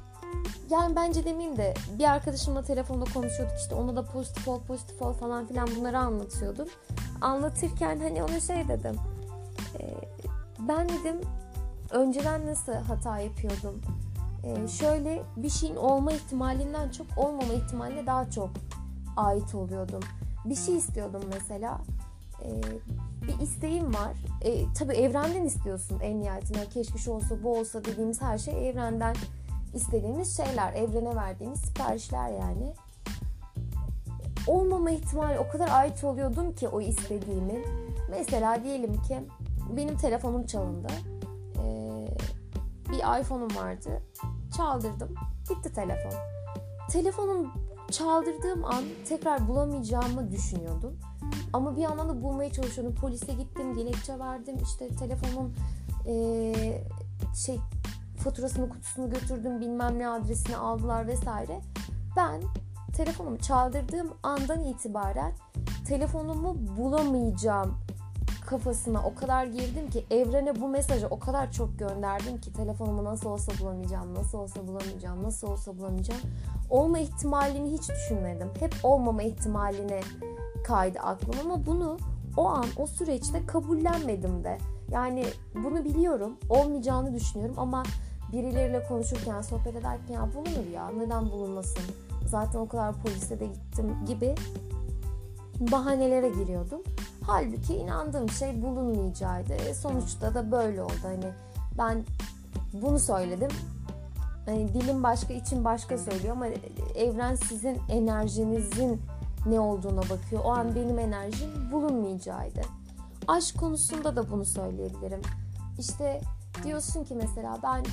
yani 0.70 0.96
bence 0.96 1.24
demeyeyim 1.24 1.56
de 1.56 1.74
bir 1.98 2.04
arkadaşımla 2.04 2.62
telefonda 2.62 3.04
konuşuyorduk 3.04 3.56
işte 3.58 3.74
ona 3.74 3.96
da 3.96 4.04
pozitif 4.04 4.48
ol 4.48 4.60
pozitif 4.60 5.02
ol 5.02 5.12
falan 5.12 5.46
filan 5.46 5.68
bunları 5.76 5.98
anlatıyordum. 5.98 6.68
Anlatırken 7.20 8.00
hani 8.00 8.22
ona 8.22 8.40
şey 8.40 8.68
dedim. 8.68 8.96
Ben 10.58 10.88
dedim 10.88 11.20
önceden 11.90 12.46
nasıl 12.46 12.72
hata 12.72 13.18
yapıyordum? 13.18 13.82
E, 14.46 14.68
şöyle 14.68 15.22
bir 15.36 15.50
şeyin 15.50 15.76
olma 15.76 16.12
ihtimalinden 16.12 16.90
çok 16.90 17.06
olmama 17.16 17.52
ihtimaline 17.52 18.06
daha 18.06 18.30
çok 18.30 18.50
ait 19.16 19.54
oluyordum. 19.54 20.00
Bir 20.44 20.54
şey 20.54 20.76
istiyordum 20.76 21.22
mesela. 21.32 21.80
E, 22.42 22.48
bir 23.26 23.40
isteğim 23.40 23.94
var. 23.94 24.12
E, 24.40 24.72
tabii 24.72 24.92
evrenden 24.92 25.44
istiyorsun 25.44 26.00
en 26.00 26.20
nihayetinde. 26.20 26.68
Keşke 26.68 26.98
şu 26.98 27.12
olsa 27.12 27.42
bu 27.42 27.58
olsa 27.58 27.84
dediğimiz 27.84 28.22
her 28.22 28.38
şey 28.38 28.68
evrenden 28.68 29.16
istediğimiz 29.74 30.36
şeyler. 30.36 30.72
Evrene 30.72 31.16
verdiğimiz 31.16 31.60
siparişler 31.60 32.30
yani. 32.30 32.74
Olmama 34.46 34.90
ihtimali 34.90 35.38
o 35.38 35.48
kadar 35.48 35.68
ait 35.68 36.04
oluyordum 36.04 36.54
ki 36.54 36.68
o 36.68 36.80
istediğimin. 36.80 37.64
Mesela 38.10 38.64
diyelim 38.64 39.02
ki 39.02 39.18
benim 39.76 39.96
telefonum 39.96 40.46
çalındı. 40.46 40.88
Ee, 41.58 42.06
bir 42.90 43.20
iPhone'um 43.20 43.56
vardı. 43.56 44.02
Çaldırdım. 44.56 45.14
Gitti 45.48 45.72
telefon. 45.72 46.12
Telefonum 46.90 47.52
çaldırdığım 47.90 48.64
an 48.64 48.84
tekrar 49.08 49.48
bulamayacağımı 49.48 50.30
düşünüyordum. 50.30 50.98
Ama 51.52 51.76
bir 51.76 51.80
yandan 51.80 52.08
da 52.08 52.22
bulmaya 52.22 52.52
çalışıyordum. 52.52 52.94
Polise 52.94 53.32
gittim, 53.32 53.74
dilekçe 53.74 54.18
verdim. 54.18 54.56
İşte 54.62 54.88
telefonun 54.88 55.54
ee, 56.06 56.82
şey 57.34 57.60
faturasını 58.24 58.68
kutusunu 58.68 59.10
götürdüm 59.10 59.60
bilmem 59.60 59.98
ne 59.98 60.08
adresini 60.08 60.56
aldılar 60.56 61.06
vesaire. 61.06 61.60
Ben 62.16 62.42
telefonumu 62.96 63.38
çaldırdığım 63.38 64.14
andan 64.22 64.64
itibaren 64.64 65.32
telefonumu 65.88 66.56
bulamayacağım 66.76 67.78
kafasına 68.46 69.02
o 69.06 69.14
kadar 69.14 69.46
girdim 69.46 69.90
ki 69.90 70.04
evrene 70.10 70.60
bu 70.60 70.68
mesajı 70.68 71.06
o 71.06 71.18
kadar 71.18 71.52
çok 71.52 71.78
gönderdim 71.78 72.40
ki 72.40 72.52
telefonumu 72.52 73.04
nasıl 73.04 73.30
olsa 73.30 73.52
bulamayacağım, 73.60 74.14
nasıl 74.14 74.38
olsa 74.38 74.66
bulamayacağım, 74.66 75.22
nasıl 75.22 75.48
olsa 75.48 75.78
bulamayacağım. 75.78 76.20
Olma 76.70 76.98
ihtimalini 76.98 77.72
hiç 77.72 77.88
düşünmedim. 77.88 78.48
Hep 78.60 78.74
olmama 78.82 79.22
ihtimaline 79.22 80.00
kaydı 80.64 80.98
aklım 80.98 81.34
ama 81.44 81.66
bunu 81.66 81.98
o 82.36 82.48
an 82.48 82.66
o 82.76 82.86
süreçte 82.86 83.46
kabullenmedim 83.46 84.44
de. 84.44 84.58
Yani 84.90 85.24
bunu 85.54 85.84
biliyorum, 85.84 86.36
olmayacağını 86.48 87.14
düşünüyorum 87.14 87.54
ama 87.58 87.82
birileriyle 88.32 88.86
konuşurken, 88.88 89.42
sohbet 89.42 89.76
ederken 89.76 90.14
ya 90.14 90.28
bulunur 90.34 90.70
ya 90.74 90.88
neden 90.88 91.30
bulunmasın? 91.30 91.82
Zaten 92.26 92.58
o 92.58 92.68
kadar 92.68 93.02
polise 93.02 93.40
de 93.40 93.46
gittim 93.46 93.96
gibi 94.06 94.34
bahanelere 95.60 96.28
giriyordum. 96.28 96.82
Halbuki 97.26 97.74
inandığım 97.74 98.28
şey 98.28 98.62
bulunmayacağıydı. 98.62 99.54
E 99.54 99.74
sonuçta 99.74 100.34
da 100.34 100.50
böyle 100.50 100.82
oldu. 100.82 100.92
Hani 101.02 101.32
ben 101.78 102.04
bunu 102.72 102.98
söyledim. 102.98 103.50
Hani 104.46 104.74
dilim 104.74 105.02
başka, 105.02 105.34
için 105.34 105.64
başka 105.64 105.98
söylüyor 105.98 106.36
ama 106.36 106.46
evren 106.96 107.34
sizin 107.34 107.80
enerjinizin 107.88 109.02
ne 109.46 109.60
olduğuna 109.60 110.00
bakıyor. 110.00 110.42
O 110.44 110.50
an 110.50 110.74
benim 110.74 110.98
enerjim 110.98 111.72
bulunmayacağıydı. 111.72 112.60
Aşk 113.28 113.58
konusunda 113.58 114.16
da 114.16 114.30
bunu 114.30 114.44
söyleyebilirim. 114.44 115.20
İşte 115.78 116.20
diyorsun 116.64 117.04
ki 117.04 117.14
mesela 117.14 117.58
ben 117.62 117.84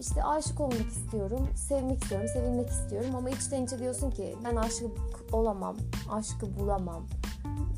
işte 0.00 0.24
aşık 0.24 0.60
olmak 0.60 0.88
istiyorum, 0.90 1.48
sevmek 1.56 2.02
istiyorum, 2.02 2.28
sevilmek 2.32 2.68
istiyorum 2.68 3.14
ama 3.14 3.30
içten 3.30 3.64
içe 3.64 3.78
diyorsun 3.78 4.10
ki 4.10 4.36
ben 4.44 4.56
aşık 4.56 4.90
olamam, 5.32 5.76
aşkı 6.10 6.58
bulamam. 6.58 7.02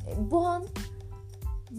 E, 0.08 0.30
bu 0.30 0.46
an 0.46 0.64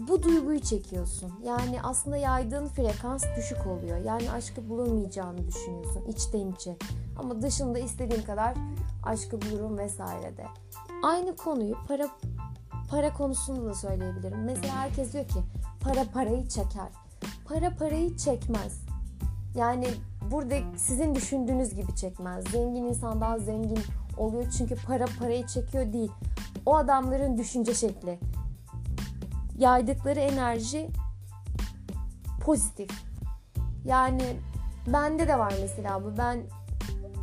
bu 0.08 0.22
duyguyu 0.22 0.60
çekiyorsun. 0.60 1.32
Yani 1.44 1.82
aslında 1.82 2.16
yaydığın 2.16 2.66
frekans 2.66 3.24
düşük 3.36 3.66
oluyor. 3.66 3.96
Yani 4.04 4.30
aşkı 4.30 4.68
bulamayacağını 4.68 5.46
düşünüyorsun 5.48 6.04
içten 6.08 6.52
içe. 6.52 6.76
Ama 7.18 7.42
dışında 7.42 7.78
istediğin 7.78 8.22
kadar 8.22 8.54
aşkı 9.02 9.42
bulurum 9.42 9.78
vesaire 9.78 10.36
de. 10.36 10.46
Aynı 11.02 11.36
konuyu 11.36 11.76
para 11.88 12.08
para 12.90 13.12
konusunda 13.12 13.64
da 13.64 13.74
söyleyebilirim. 13.74 14.44
Mesela 14.44 14.74
herkes 14.74 15.12
diyor 15.12 15.28
ki 15.28 15.40
para 15.80 16.04
parayı 16.14 16.48
çeker. 16.48 16.88
Para 17.48 17.76
parayı 17.76 18.16
çekmez. 18.16 18.80
Yani 19.54 19.88
burada 20.30 20.54
sizin 20.76 21.14
düşündüğünüz 21.14 21.74
gibi 21.74 21.96
çekmez. 21.96 22.44
Zengin 22.48 22.84
insan 22.84 23.20
daha 23.20 23.38
zengin 23.38 23.80
oluyor 24.16 24.50
çünkü 24.58 24.74
para 24.86 25.04
parayı 25.18 25.46
çekiyor 25.46 25.92
değil. 25.92 26.10
O 26.66 26.76
adamların 26.76 27.38
düşünce 27.38 27.74
şekli. 27.74 28.18
Yaydıkları 29.58 30.20
enerji 30.20 30.90
pozitif. 32.40 32.90
Yani 33.84 34.36
bende 34.86 35.28
de 35.28 35.38
var 35.38 35.54
mesela 35.60 36.04
bu. 36.04 36.18
Ben 36.18 36.42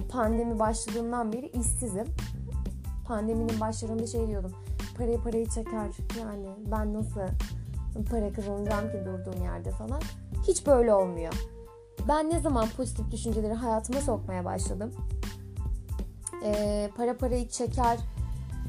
pandemi 0.10 0.60
başladığından 0.60 1.34
beri 1.34 1.48
işsizim. 1.48 2.06
Pandeminin 3.08 3.60
başlarında 3.60 4.08
şey 4.08 4.28
diyordum. 4.28 4.52
Parayı 4.98 5.22
parayı 5.22 5.50
çeker. 5.50 5.90
Yani 6.20 6.48
ben 6.72 6.94
nasıl 6.94 7.20
para 8.10 8.34
kazanacağım 8.34 8.92
ki 8.92 8.98
durduğum 9.06 9.44
yerde 9.44 9.72
falan. 9.72 10.02
Hiç 10.48 10.68
böyle 10.68 10.94
olmuyor. 10.94 11.34
Ben 12.08 12.30
ne 12.30 12.40
zaman 12.40 12.68
pozitif 12.78 13.12
düşünceleri 13.12 13.54
hayatıma 13.54 14.02
sokmaya 14.02 14.46
başladım? 14.46 14.94
Ee, 16.46 16.90
para 16.98 17.18
parayı 17.18 17.50
çeker 17.50 18.00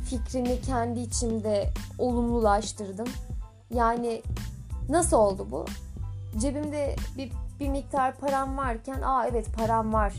fikrini 0.04 0.60
kendi 0.60 1.00
içimde 1.00 1.70
olumlulaştırdım. 1.98 3.06
Yani 3.70 4.22
nasıl 4.88 5.16
oldu 5.16 5.46
bu? 5.50 5.64
Cebimde 6.38 6.96
bir, 7.16 7.32
bir 7.60 7.68
miktar 7.68 8.16
param 8.16 8.56
varken 8.56 9.02
aa 9.02 9.26
evet 9.26 9.46
param 9.56 9.92
var 9.92 10.14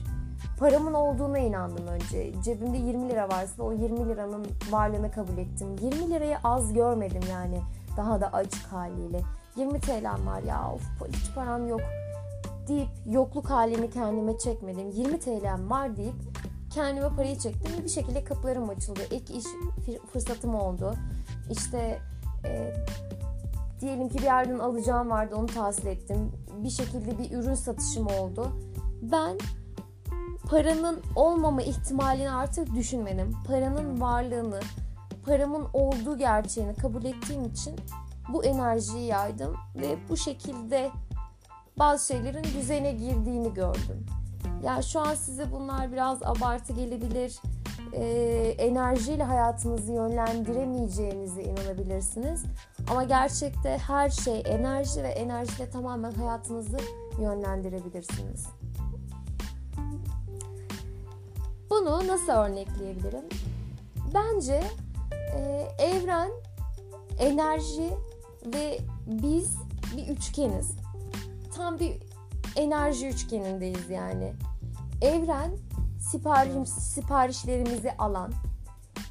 Paramın 0.60 0.94
olduğuna 0.94 1.40
inandım 1.40 1.88
önce. 1.88 2.34
Cebimde 2.44 2.78
20 2.78 3.10
lira 3.10 3.30
varsa 3.30 3.64
o 3.64 3.74
20 3.74 4.10
liranın 4.10 4.48
varlığını 4.72 5.12
kabul 5.12 5.38
ettim. 5.38 5.76
20 5.82 6.10
lirayı 6.10 6.38
az 6.44 6.74
görmedim 6.74 7.22
yani 7.32 7.62
daha 7.98 8.22
da 8.22 8.28
açık 8.28 8.66
haliyle. 8.66 9.22
20 9.56 9.80
TL'm 9.80 10.28
var 10.28 10.44
ya 10.44 10.72
of 10.72 10.82
hiç 11.08 11.36
param 11.36 11.68
yok 11.68 11.82
deyip 12.68 12.90
yokluk 13.06 13.50
halini 13.50 13.90
kendime 13.90 14.38
çekmedim. 14.38 14.90
20 14.90 15.20
TL'm 15.20 15.70
var 15.70 15.98
deyip 15.98 16.16
kendime 16.70 17.10
parayı 17.10 17.38
çektim 17.38 17.74
ve 17.78 17.84
bir 17.84 17.90
şekilde 17.90 18.24
kapılarım 18.24 18.70
açıldı. 18.70 19.00
Ek 19.12 19.34
iş 19.34 19.46
fırsatım 20.14 20.56
oldu. 20.56 20.96
İşte 21.52 22.00
e, 22.46 22.74
diyelim 23.82 24.10
ki 24.10 24.18
bir 24.18 24.24
yerden 24.24 24.60
alacağım 24.60 25.10
vardı 25.10 25.36
onu 25.36 25.46
tahsil 25.46 25.88
ettim. 25.88 26.32
Bir 26.64 26.70
şekilde 26.70 27.20
bir 27.20 27.32
ürün 27.32 27.54
satışım 27.54 28.08
oldu. 28.08 28.52
Ben 29.02 29.38
paranın 30.50 31.02
olmama 31.16 31.62
ihtimalini 31.62 32.32
artık 32.32 32.76
düşünmedim. 32.76 33.34
Paranın 33.48 34.02
varlığını, 34.02 34.60
paramın 35.26 35.68
olduğu 35.74 36.18
gerçeğini 36.18 36.76
kabul 36.76 37.06
ettiğim 37.06 37.46
için 37.46 37.76
bu 38.34 38.44
enerjiyi 38.44 39.06
yaydım 39.06 39.56
ve 39.76 39.98
bu 40.10 40.18
şekilde 40.18 40.92
bazı 41.80 42.08
şeylerin 42.08 42.44
düzene 42.44 42.92
girdiğini 42.92 43.54
gördüm. 43.54 44.06
Ya 44.64 44.82
şu 44.82 45.00
an 45.00 45.16
size 45.16 45.52
bunlar 45.52 45.92
biraz 45.92 46.24
abartı 46.24 46.74
gelebilir. 46.74 47.40
Ee, 47.94 48.56
enerjiyle 48.58 49.24
hayatınızı 49.24 49.92
yönlendiremeyeceğinize 49.92 51.44
inanabilirsiniz. 51.44 52.44
Ama 52.92 53.04
gerçekte 53.04 53.78
her 53.78 54.10
şey 54.10 54.44
enerji 54.46 55.04
ve 55.04 55.08
enerjiyle 55.08 55.70
tamamen 55.70 56.12
hayatınızı 56.12 56.78
yönlendirebilirsiniz. 57.20 58.48
Bunu 61.70 62.08
nasıl 62.08 62.32
örnekleyebilirim? 62.34 63.26
Bence 64.14 64.64
e, 65.36 65.68
evren, 65.80 66.32
enerji 67.20 67.90
ve 68.46 68.80
biz 69.08 69.56
bir 69.98 70.08
üçgeniz. 70.08 70.72
Tam 71.56 71.80
bir 71.80 71.98
enerji 72.56 73.08
üçgenindeyiz 73.08 73.90
yani. 73.90 74.34
Evren 75.02 75.52
sipariş, 76.16 76.70
siparişlerimizi 76.70 77.92
alan, 77.98 78.32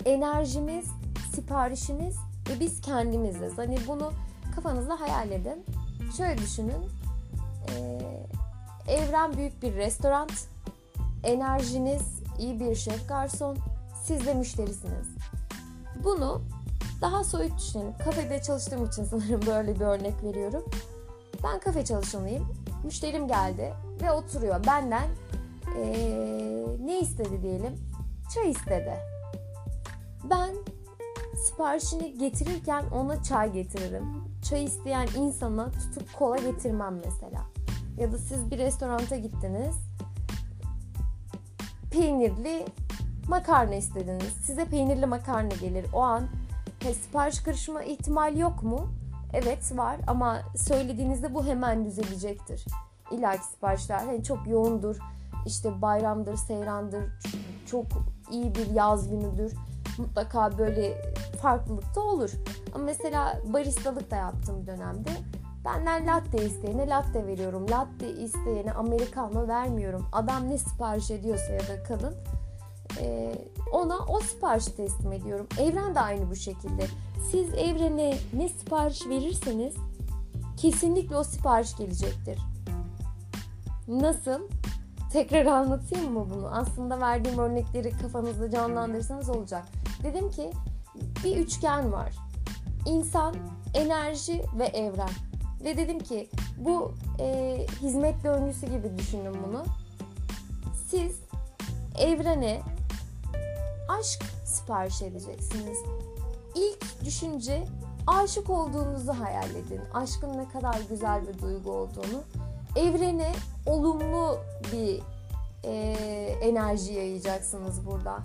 enerjimiz, 0.05 0.87
siparişimiz 1.35 2.17
ve 2.49 2.61
biz 2.61 2.81
kendimiziz. 2.81 3.59
Hani 3.59 3.77
bunu 3.89 4.13
kafanızda 4.55 5.01
hayal 5.01 5.31
edin. 5.31 5.65
Şöyle 6.17 6.39
düşünün. 6.39 6.91
Ee, 7.69 8.93
evren 8.93 9.37
büyük 9.37 9.63
bir 9.63 9.75
restoran. 9.75 10.29
Enerjiniz 11.25 12.03
iyi 12.39 12.61
bir 12.61 12.75
şef 12.75 13.09
garson. 13.09 13.57
Siz 14.05 14.27
de 14.27 14.35
müşterisiniz. 14.35 15.07
Bunu 16.05 16.43
daha 17.01 17.25
soyut 17.25 17.59
düşünelim. 17.59 17.95
Kafede 18.05 18.43
çalıştığım 18.43 18.87
için 18.87 19.05
sanırım 19.11 19.47
böyle 19.47 19.75
bir 19.75 19.85
örnek 19.85 20.25
veriyorum. 20.25 20.65
Ben 21.45 21.61
kafe 21.61 21.85
çalışanıyım. 21.85 22.49
Müşterim 22.85 23.29
geldi 23.29 23.75
ve 24.03 24.13
oturuyor. 24.13 24.67
Benden 24.67 25.09
ee, 25.77 26.67
ne 26.85 27.01
istedi 27.01 27.43
diyelim? 27.43 27.75
Çay 28.35 28.51
istedi. 28.51 28.99
Ben 30.31 30.55
siparişini 31.37 32.19
getirirken 32.19 32.85
ona 32.95 33.23
çay 33.23 33.53
getiririm. 33.53 34.05
Çay 34.49 34.65
isteyen 34.65 35.09
insana 35.19 35.71
tutup 35.71 36.19
kola 36.19 36.37
getirmem 36.37 37.01
mesela. 37.05 37.43
Ya 37.99 38.13
da 38.13 38.19
siz 38.19 38.51
bir 38.51 38.59
restoranta 38.59 39.17
gittiniz. 39.17 39.77
Peynirli 41.91 42.67
makarna 43.29 43.75
istediniz. 43.75 44.33
Size 44.43 44.65
peynirli 44.65 45.07
makarna 45.07 45.55
gelir. 45.61 45.87
O 45.93 46.01
an 46.01 46.29
he, 46.81 46.95
sipariş 46.95 47.41
karışma 47.41 47.83
ihtimali 47.83 48.41
yok 48.41 48.63
mu? 48.63 48.89
Evet 49.33 49.77
var 49.77 49.97
ama 50.07 50.41
söylediğinizde 50.57 51.35
bu 51.35 51.47
hemen 51.47 51.85
düzelecektir. 51.85 52.65
İlla 53.11 53.37
ki 53.37 53.45
siparişler 53.45 53.99
hani 53.99 54.25
çok 54.25 54.47
yoğundur. 54.47 54.97
İşte 55.47 55.83
bayramdır, 55.83 56.37
seyrandır, 56.37 57.05
çok 57.67 57.87
iyi 58.31 58.55
bir 58.55 58.71
yaz 58.71 59.11
günüdür. 59.11 59.53
Mutlaka 59.99 60.59
böyle 60.59 61.13
farklılık 61.43 61.95
da 61.95 62.01
olur. 62.01 62.31
Ama 62.75 62.85
mesela 62.85 63.41
baristalık 63.53 64.11
da 64.11 64.17
yaptığım 64.17 64.67
dönemde 64.67 65.11
benden 65.65 66.07
latte 66.07 66.47
isteyene 66.47 66.89
latte 66.89 67.27
veriyorum. 67.27 67.67
Latte 67.71 68.11
isteyene 68.11 68.73
americano 68.73 69.49
vermiyorum. 69.49 70.07
Adam 70.13 70.51
ne 70.51 70.59
sipariş 70.59 71.11
ediyorsa 71.11 71.53
ya 71.53 71.61
da 71.61 71.83
kadın 71.89 72.15
ona 73.73 73.99
o 73.99 74.21
siparişi 74.21 74.77
teslim 74.77 75.13
ediyorum. 75.13 75.47
Evren 75.61 75.95
de 75.95 76.01
aynı 76.01 76.31
bu 76.31 76.37
şekilde. 76.37 76.87
Siz 77.31 77.55
evrene 77.55 78.17
ne 78.33 78.49
sipariş 78.49 79.07
verirseniz 79.07 79.75
kesinlikle 80.57 81.17
o 81.17 81.25
sipariş 81.25 81.77
gelecektir. 81.77 82.39
Nasıl? 83.89 84.41
Tekrar 85.15 85.47
anlatayım 85.47 86.13
mı 86.13 86.27
bunu? 86.31 86.49
Aslında 86.49 87.01
verdiğim 87.01 87.39
örnekleri 87.39 87.91
kafanızda 87.91 88.51
canlandırırsanız 88.51 89.31
olacak. 89.31 89.65
Dedim 90.03 90.31
ki 90.31 90.51
bir 91.25 91.37
üçgen 91.37 91.93
var. 91.93 92.13
İnsan, 92.87 93.35
enerji 93.75 94.43
ve 94.59 94.65
evren. 94.65 95.11
Ve 95.65 95.77
dedim 95.77 95.99
ki 95.99 96.29
bu 96.59 96.95
e, 97.21 97.59
hizmet 97.81 98.25
döngüsü 98.25 98.67
gibi 98.67 98.99
düşünün 98.99 99.37
bunu. 99.47 99.65
Siz 100.89 101.21
evrene 101.99 102.61
aşk 103.89 104.23
sipariş 104.45 105.03
edeceksiniz. 105.03 105.79
İlk 106.55 107.05
düşünce 107.05 107.65
aşık 108.07 108.51
olduğunuzu 108.51 109.13
hayal 109.13 109.51
edin. 109.51 109.81
Aşkın 109.95 110.39
ne 110.39 110.49
kadar 110.49 110.81
güzel 110.91 111.29
bir 111.29 111.43
duygu 111.43 111.71
olduğunu. 111.71 112.25
Evrene 112.77 113.33
olumlu 113.67 114.39
bir 114.73 115.03
e, 115.65 115.73
enerji 116.41 116.93
yayacaksınız 116.93 117.87
burada. 117.87 118.19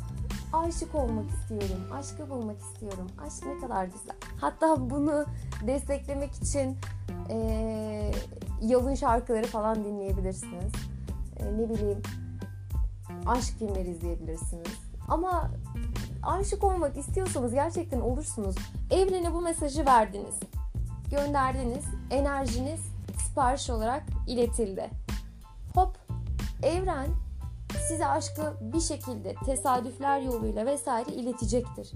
Aşık 0.53 0.95
olmak 0.95 1.29
istiyorum, 1.29 1.85
aşkı 1.93 2.29
bulmak 2.29 2.59
istiyorum. 2.61 3.07
Aşk 3.25 3.45
ne 3.45 3.57
kadar 3.57 3.85
güzel. 3.85 4.15
Hatta 4.41 4.89
bunu 4.89 5.25
desteklemek 5.67 6.35
için 6.35 6.77
e, 7.29 8.11
yalın 8.61 8.95
şarkıları 8.95 9.47
falan 9.47 9.85
dinleyebilirsiniz. 9.85 10.71
E, 11.37 11.45
ne 11.45 11.69
bileyim 11.69 12.01
aşk 13.27 13.59
filmleri 13.59 13.89
izleyebilirsiniz. 13.89 14.67
Ama 15.07 15.51
aşık 16.23 16.63
olmak 16.63 16.97
istiyorsanız 16.97 17.53
gerçekten 17.53 17.99
olursunuz. 17.99 18.55
Evrene 18.91 19.33
bu 19.33 19.41
mesajı 19.41 19.85
verdiniz. 19.85 20.35
Gönderdiniz. 21.11 21.85
Enerjiniz 22.11 22.79
sipariş 23.21 23.69
olarak 23.69 24.03
iletildi. 24.27 24.89
Hop 25.75 25.97
evren 26.63 27.07
size 27.87 28.07
aşkı 28.07 28.53
bir 28.61 28.79
şekilde 28.79 29.35
tesadüfler 29.45 30.21
yoluyla 30.21 30.65
vesaire 30.65 31.11
iletecektir. 31.11 31.91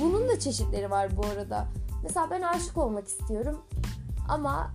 Bunun 0.00 0.28
da 0.28 0.38
çeşitleri 0.38 0.90
var 0.90 1.16
bu 1.16 1.26
arada. 1.26 1.66
Mesela 2.02 2.30
ben 2.30 2.42
aşık 2.42 2.78
olmak 2.78 3.08
istiyorum 3.08 3.62
ama 4.28 4.70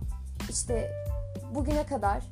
işte 0.50 0.92
bugüne 1.54 1.86
kadar 1.86 2.22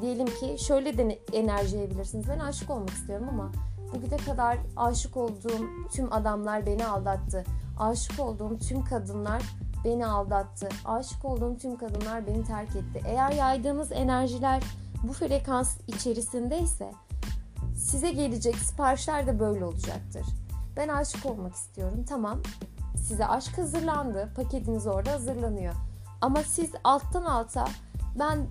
diyelim 0.00 0.26
ki 0.26 0.56
şöyle 0.58 0.98
de 0.98 1.18
enerjiyebilirsiniz. 1.32 2.28
Ben 2.28 2.38
aşık 2.38 2.70
olmak 2.70 2.90
istiyorum 2.90 3.28
ama 3.28 3.52
bugüne 3.94 4.16
kadar 4.16 4.58
aşık 4.76 5.16
olduğum 5.16 5.88
tüm 5.92 6.12
adamlar 6.12 6.66
beni 6.66 6.86
aldattı. 6.86 7.44
Aşık 7.78 8.20
olduğum 8.20 8.58
tüm 8.58 8.84
kadınlar 8.84 9.42
beni 9.84 10.06
aldattı. 10.06 10.68
Aşık 10.84 11.24
olduğum 11.24 11.56
tüm 11.58 11.76
kadınlar 11.76 12.26
beni 12.26 12.44
terk 12.44 12.76
etti. 12.76 13.02
Eğer 13.06 13.32
yaydığınız 13.32 13.92
enerjiler 13.92 14.62
bu 15.02 15.12
frekans 15.12 15.76
içerisindeyse 15.88 16.92
size 17.76 18.10
gelecek 18.10 18.56
siparişler 18.56 19.26
de 19.26 19.40
böyle 19.40 19.64
olacaktır. 19.64 20.26
Ben 20.76 20.88
aşık 20.88 21.26
olmak 21.26 21.54
istiyorum. 21.54 22.04
Tamam. 22.08 22.38
Size 22.96 23.26
aşk 23.26 23.58
hazırlandı. 23.58 24.32
Paketiniz 24.36 24.86
orada 24.86 25.12
hazırlanıyor. 25.12 25.74
Ama 26.20 26.42
siz 26.42 26.70
alttan 26.84 27.24
alta 27.24 27.68
ben 28.18 28.46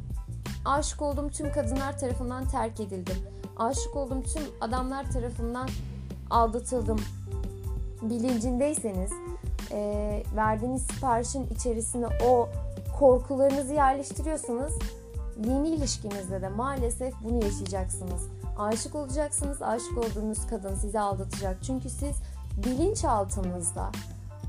aşık 0.66 1.02
olduğum 1.02 1.30
tüm 1.30 1.52
kadınlar 1.52 2.00
tarafından 2.00 2.48
terk 2.48 2.80
edildim. 2.80 3.18
Aşık 3.58 3.96
olduğum 3.96 4.22
tüm 4.22 4.44
adamlar 4.62 5.12
tarafından 5.12 5.70
aldatıldım. 6.30 7.00
Bilincindeyseniz 8.02 9.12
e, 9.72 10.24
verdiğiniz 10.36 10.82
siparişin 10.82 11.48
içerisine 11.48 12.08
o 12.28 12.50
korkularınızı 13.00 13.74
yerleştiriyorsanız 13.74 14.74
yeni 15.46 15.70
ilişkinizde 15.70 16.42
de 16.42 16.50
maalesef 16.50 17.14
bunu 17.24 17.44
yaşayacaksınız. 17.44 18.28
Aşık 18.58 18.96
olacaksınız. 18.96 19.62
Aşık 19.62 19.98
olduğunuz 19.98 20.48
kadın 20.48 20.76
sizi 20.76 21.00
aldatacak. 21.00 21.58
Çünkü 21.64 21.90
siz 21.90 22.16
bilinçaltınızda 22.66 23.92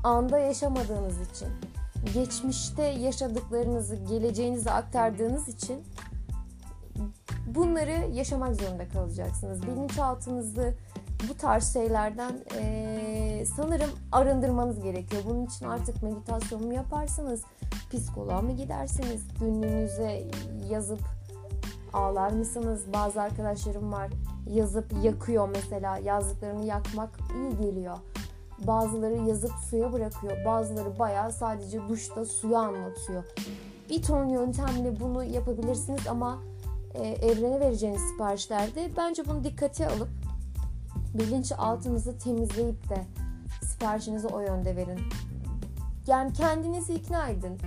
anda 0.03 0.39
yaşamadığınız 0.39 1.21
için, 1.31 1.47
geçmişte 2.13 2.83
yaşadıklarınızı 2.83 3.95
geleceğinize 3.95 4.71
aktardığınız 4.71 5.47
için 5.47 5.83
bunları 7.45 8.11
yaşamak 8.11 8.55
zorunda 8.55 8.89
kalacaksınız. 8.89 9.63
Bilinçaltınızı 9.63 10.73
bu 11.29 11.37
tarz 11.37 11.73
şeylerden 11.73 12.31
e, 12.59 13.45
sanırım 13.55 13.89
arındırmanız 14.11 14.79
gerekiyor. 14.79 15.21
Bunun 15.25 15.45
için 15.45 15.65
artık 15.65 16.03
meditasyon 16.03 16.65
mu 16.65 16.73
yaparsınız, 16.73 17.41
psikoloğa 17.91 18.41
mı 18.41 18.51
gidersiniz, 18.51 19.21
günlüğünüze 19.39 20.23
yazıp 20.69 20.99
ağlar 21.93 22.31
mısınız? 22.31 22.83
Bazı 22.93 23.21
arkadaşlarım 23.21 23.91
var 23.91 24.09
yazıp 24.47 24.85
yakıyor 25.03 25.49
mesela 25.49 25.97
yazdıklarını 25.97 26.65
yakmak 26.65 27.09
iyi 27.35 27.57
geliyor. 27.57 27.97
Bazıları 28.59 29.29
yazıp 29.29 29.51
suya 29.69 29.93
bırakıyor. 29.93 30.45
Bazıları 30.45 30.99
bayağı 30.99 31.31
sadece 31.31 31.87
duşta 31.89 32.25
suyu 32.25 32.57
anlatıyor. 32.57 33.23
Bir 33.89 34.03
ton 34.03 34.25
yöntemle 34.25 34.99
bunu 34.99 35.23
yapabilirsiniz 35.23 36.07
ama 36.07 36.39
e, 36.93 37.07
evrene 37.07 37.59
vereceğiniz 37.59 38.01
siparişlerde 38.01 38.91
bence 38.97 39.25
bunu 39.25 39.43
dikkate 39.43 39.87
alıp 39.87 40.09
bilinç 41.13 41.51
altınızı 41.57 42.17
temizleyip 42.17 42.89
de 42.89 43.05
siparişinizi 43.61 44.27
o 44.27 44.39
yönde 44.39 44.75
verin. 44.75 44.99
Yani 46.07 46.33
kendinizi 46.33 46.93
ikna 46.93 47.27
edin. 47.27 47.57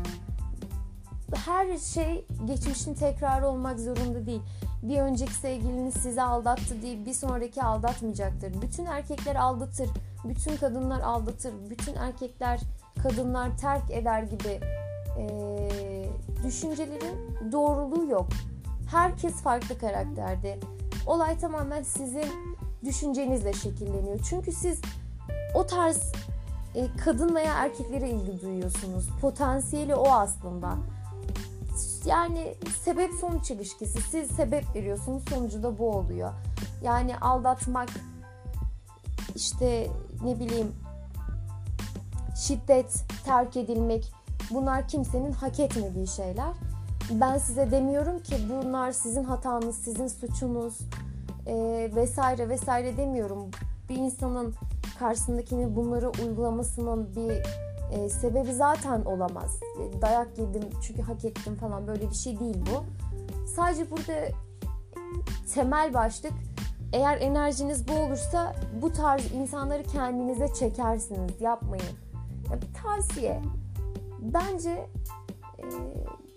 Her 1.34 1.78
şey 1.78 2.26
geçmişin 2.44 2.94
tekrarı 2.94 3.48
olmak 3.48 3.80
zorunda 3.80 4.26
değil. 4.26 4.42
Bir 4.82 5.00
önceki 5.00 5.34
sevgiliniz 5.34 5.94
sizi 5.94 6.22
aldattı 6.22 6.82
diye 6.82 7.06
bir 7.06 7.12
sonraki 7.12 7.62
aldatmayacaktır. 7.62 8.62
Bütün 8.62 8.84
erkekler 8.84 9.36
aldatır, 9.36 9.90
bütün 10.24 10.56
kadınlar 10.56 11.00
aldatır, 11.00 11.54
bütün 11.70 11.94
erkekler 11.94 12.60
kadınlar 13.02 13.58
terk 13.58 13.90
eder 13.90 14.22
gibi 14.22 14.60
e, 15.18 15.26
düşüncelerin 16.44 17.52
doğruluğu 17.52 18.10
yok. 18.10 18.28
Herkes 18.90 19.34
farklı 19.34 19.78
karakterde. 19.78 20.58
Olay 21.06 21.38
tamamen 21.38 21.82
sizin 21.82 22.55
düşüncenizle 22.84 23.52
şekilleniyor. 23.52 24.18
Çünkü 24.30 24.52
siz 24.52 24.80
o 25.54 25.66
tarz 25.66 26.12
e, 26.74 26.96
kadın 27.04 27.34
veya 27.34 27.54
erkeklere 27.54 28.10
ilgi 28.10 28.42
duyuyorsunuz. 28.42 29.08
Potansiyeli 29.20 29.94
o 29.94 30.08
aslında. 30.08 30.76
Yani 32.04 32.54
sebep 32.84 33.10
sonuç 33.20 33.50
ilişkisi. 33.50 34.00
Siz 34.02 34.30
sebep 34.30 34.74
veriyorsunuz, 34.74 35.22
sonucu 35.28 35.62
da 35.62 35.78
bu 35.78 35.90
oluyor. 35.90 36.32
Yani 36.82 37.18
aldatmak, 37.18 37.88
işte 39.34 39.90
ne 40.24 40.40
bileyim 40.40 40.72
şiddet, 42.36 43.04
terk 43.24 43.56
edilmek 43.56 44.12
bunlar 44.50 44.88
kimsenin 44.88 45.32
hak 45.32 45.60
etmediği 45.60 46.06
şeyler. 46.06 46.52
Ben 47.10 47.38
size 47.38 47.70
demiyorum 47.70 48.22
ki 48.22 48.36
bunlar 48.50 48.92
sizin 48.92 49.24
hatanız, 49.24 49.76
sizin 49.76 50.08
suçunuz 50.08 50.78
e, 51.46 51.54
vesaire 51.96 52.48
vesaire 52.48 52.96
demiyorum. 52.96 53.50
Bir 53.88 53.96
insanın 53.96 54.54
karşısındakini 54.98 55.76
bunları 55.76 56.12
uygulamasının 56.24 57.16
bir 57.16 57.42
e, 57.92 58.08
sebebi 58.08 58.52
zaten 58.52 59.04
olamaz. 59.04 59.60
E, 59.80 60.02
dayak 60.02 60.38
yedim 60.38 60.62
çünkü 60.82 61.02
hak 61.02 61.24
ettim 61.24 61.54
falan 61.54 61.86
böyle 61.86 62.10
bir 62.10 62.14
şey 62.14 62.40
değil 62.40 62.56
bu. 62.60 62.84
Sadece 63.46 63.90
burada 63.90 64.28
temel 65.54 65.94
başlık 65.94 66.32
eğer 66.92 67.20
enerjiniz 67.20 67.88
bu 67.88 67.92
olursa 67.92 68.54
bu 68.82 68.92
tarz 68.92 69.32
insanları 69.32 69.82
kendinize 69.82 70.48
çekersiniz. 70.54 71.40
Yapmayın. 71.40 71.96
Ya 72.50 72.62
bir 72.62 72.82
tavsiye. 72.82 73.42
Bence 74.20 74.70
e, 75.58 75.64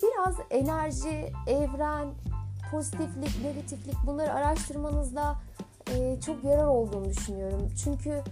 biraz 0.02 0.36
enerji, 0.50 1.32
evren, 1.46 2.08
pozitiflik, 2.70 3.44
negatiflik 3.44 3.96
bunları 4.06 4.32
araştırmanızda 4.32 5.36
e, 5.94 6.20
çok 6.20 6.44
yarar 6.44 6.66
olduğunu 6.66 7.08
düşünüyorum. 7.08 7.68
Çünkü 7.84 8.22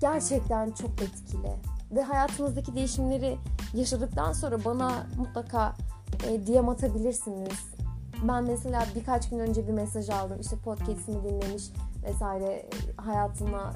gerçekten 0.00 0.70
çok 0.70 0.90
etkili. 0.90 1.52
Ve 1.90 2.02
hayatınızdaki 2.02 2.74
değişimleri 2.74 3.38
yaşadıktan 3.74 4.32
sonra 4.32 4.64
bana 4.64 5.06
mutlaka 5.18 5.74
e, 6.28 6.46
DM 6.46 6.68
atabilirsiniz. 6.68 7.70
Ben 8.28 8.44
mesela 8.44 8.86
birkaç 8.94 9.30
gün 9.30 9.38
önce 9.38 9.68
bir 9.68 9.72
mesaj 9.72 10.10
aldım. 10.10 10.40
İşte 10.40 10.56
podcast'imi 10.56 11.24
dinlemiş 11.24 11.64
vesaire 12.04 12.66
hayatıma 12.96 13.72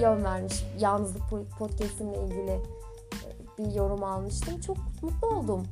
yön 0.00 0.24
vermiş. 0.24 0.64
Yalnızlık 0.78 1.22
podcast'imle 1.58 2.24
ilgili 2.24 2.50
e, 2.50 2.60
bir 3.58 3.74
yorum 3.74 4.04
almıştım. 4.04 4.60
Çok 4.60 4.76
mutlu 5.02 5.28
oldum. 5.28 5.66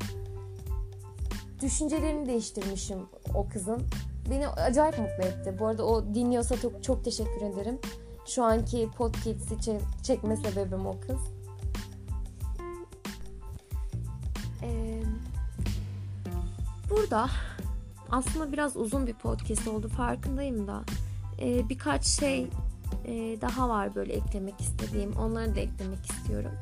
Düşüncelerini 1.62 2.26
değiştirmişim 2.26 2.98
o 3.34 3.48
kızın. 3.48 3.82
Beni 4.30 4.48
acayip 4.48 4.98
mutlu 4.98 5.24
etti. 5.24 5.56
Bu 5.58 5.66
arada 5.66 5.86
o 5.86 6.14
dinliyorsa 6.14 6.60
çok, 6.60 6.84
çok 6.84 7.04
teşekkür 7.04 7.42
ederim. 7.42 7.78
Şu 8.26 8.44
anki 8.44 8.88
podcast'i 8.96 9.80
çekme 10.02 10.36
sebebim 10.36 10.86
o 10.86 11.00
kız. 11.00 11.18
Ee, 14.62 15.02
burada 16.90 17.28
aslında 18.10 18.52
biraz 18.52 18.76
uzun 18.76 19.06
bir 19.06 19.14
podcast 19.14 19.68
oldu 19.68 19.88
farkındayım 19.88 20.66
da 20.66 20.82
ee, 21.38 21.68
birkaç 21.68 22.04
şey 22.04 22.48
e, 23.04 23.12
daha 23.40 23.68
var 23.68 23.94
böyle 23.94 24.12
eklemek 24.12 24.60
istediğim. 24.60 25.12
Onları 25.12 25.54
da 25.56 25.60
eklemek 25.60 26.10
istiyorum. 26.10 26.52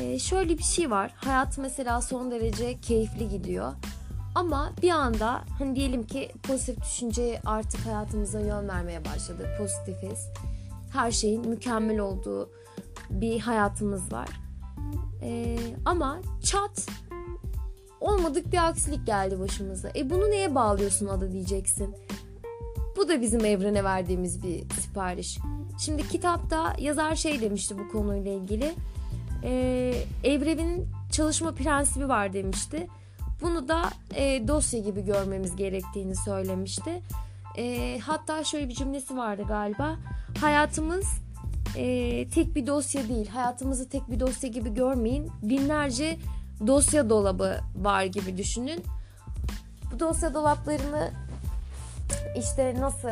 Ee, 0.00 0.18
şöyle 0.18 0.58
bir 0.58 0.62
şey 0.62 0.90
var. 0.90 1.12
Hayat 1.16 1.58
mesela 1.58 2.02
son 2.02 2.30
derece 2.30 2.80
keyifli 2.80 3.28
gidiyor. 3.28 3.72
Ama 4.38 4.72
bir 4.82 4.90
anda 4.90 5.44
hani 5.58 5.76
diyelim 5.76 6.06
ki 6.06 6.32
pozitif 6.42 6.84
düşünce 6.84 7.40
artık 7.46 7.86
hayatımıza 7.86 8.40
yön 8.40 8.68
vermeye 8.68 9.04
başladı. 9.04 9.48
Pozitifiz. 9.58 10.28
Her 10.92 11.10
şeyin 11.10 11.48
mükemmel 11.48 11.98
olduğu 11.98 12.50
bir 13.10 13.40
hayatımız 13.40 14.12
var. 14.12 14.28
Ee, 15.22 15.58
ama 15.84 16.20
çat 16.42 16.86
olmadık 18.00 18.52
bir 18.52 18.68
aksilik 18.68 19.06
geldi 19.06 19.40
başımıza. 19.40 19.90
E 19.96 20.10
bunu 20.10 20.30
neye 20.30 20.54
bağlıyorsun 20.54 21.06
adı 21.06 21.32
diyeceksin. 21.32 21.96
Bu 22.96 23.08
da 23.08 23.20
bizim 23.20 23.44
evrene 23.44 23.84
verdiğimiz 23.84 24.42
bir 24.42 24.70
sipariş. 24.80 25.38
Şimdi 25.78 26.08
kitapta 26.08 26.76
yazar 26.78 27.14
şey 27.14 27.40
demişti 27.40 27.78
bu 27.78 27.88
konuyla 27.92 28.32
ilgili. 28.32 28.74
Ee, 29.44 29.94
evrenin 30.24 30.88
çalışma 31.12 31.54
prensibi 31.54 32.08
var 32.08 32.32
demişti. 32.32 32.88
Bunu 33.40 33.68
da 33.68 33.90
e, 34.14 34.48
dosya 34.48 34.80
gibi 34.80 35.04
görmemiz 35.04 35.56
gerektiğini 35.56 36.16
söylemişti. 36.16 37.02
E, 37.58 37.98
hatta 37.98 38.44
şöyle 38.44 38.68
bir 38.68 38.74
cümlesi 38.74 39.16
vardı 39.16 39.42
galiba. 39.48 39.96
Hayatımız 40.40 41.04
e, 41.76 42.28
tek 42.28 42.54
bir 42.54 42.66
dosya 42.66 43.08
değil. 43.08 43.28
Hayatımızı 43.28 43.88
tek 43.88 44.10
bir 44.10 44.20
dosya 44.20 44.50
gibi 44.50 44.74
görmeyin. 44.74 45.30
Binlerce 45.42 46.18
dosya 46.66 47.10
dolabı 47.10 47.60
var 47.76 48.04
gibi 48.04 48.36
düşünün. 48.36 48.84
Bu 49.94 50.00
dosya 50.00 50.34
dolaplarını 50.34 51.10
işte 52.38 52.74
nasıl 52.80 53.08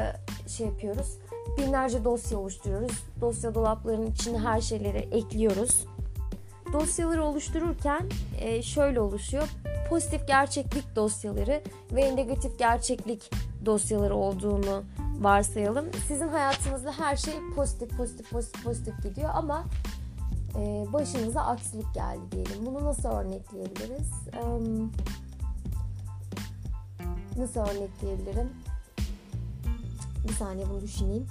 şey 0.48 0.66
yapıyoruz? 0.66 1.18
Binlerce 1.58 2.04
dosya 2.04 2.38
oluşturuyoruz. 2.38 2.92
Dosya 3.20 3.54
dolaplarının 3.54 4.06
içine 4.06 4.38
her 4.38 4.60
şeyleri 4.60 4.98
ekliyoruz. 4.98 5.84
Dosyaları 6.72 7.24
oluştururken 7.24 8.08
e, 8.40 8.62
şöyle 8.62 9.00
oluşuyor. 9.00 9.48
Pozitif 9.88 10.26
gerçeklik 10.26 10.96
dosyaları 10.96 11.62
ve 11.92 12.16
negatif 12.16 12.58
gerçeklik 12.58 13.30
dosyaları 13.64 14.14
olduğunu 14.14 14.84
varsayalım. 15.18 15.86
Sizin 16.08 16.28
hayatınızda 16.28 16.92
her 16.92 17.16
şey 17.16 17.34
pozitif, 17.56 17.96
pozitif, 17.96 18.30
pozitif, 18.30 18.64
pozitif 18.64 19.02
gidiyor 19.02 19.30
ama 19.34 19.64
e, 20.56 20.84
başınıza 20.92 21.40
aksilik 21.40 21.94
geldi 21.94 22.20
diyelim. 22.32 22.66
Bunu 22.66 22.84
nasıl 22.84 23.08
örnekleyebiliriz? 23.08 24.10
nasıl 27.38 27.60
örnekleyebilirim? 27.60 28.50
Bir 30.28 30.32
saniye 30.32 30.68
bunu 30.70 30.80
düşüneyim. 30.80 31.26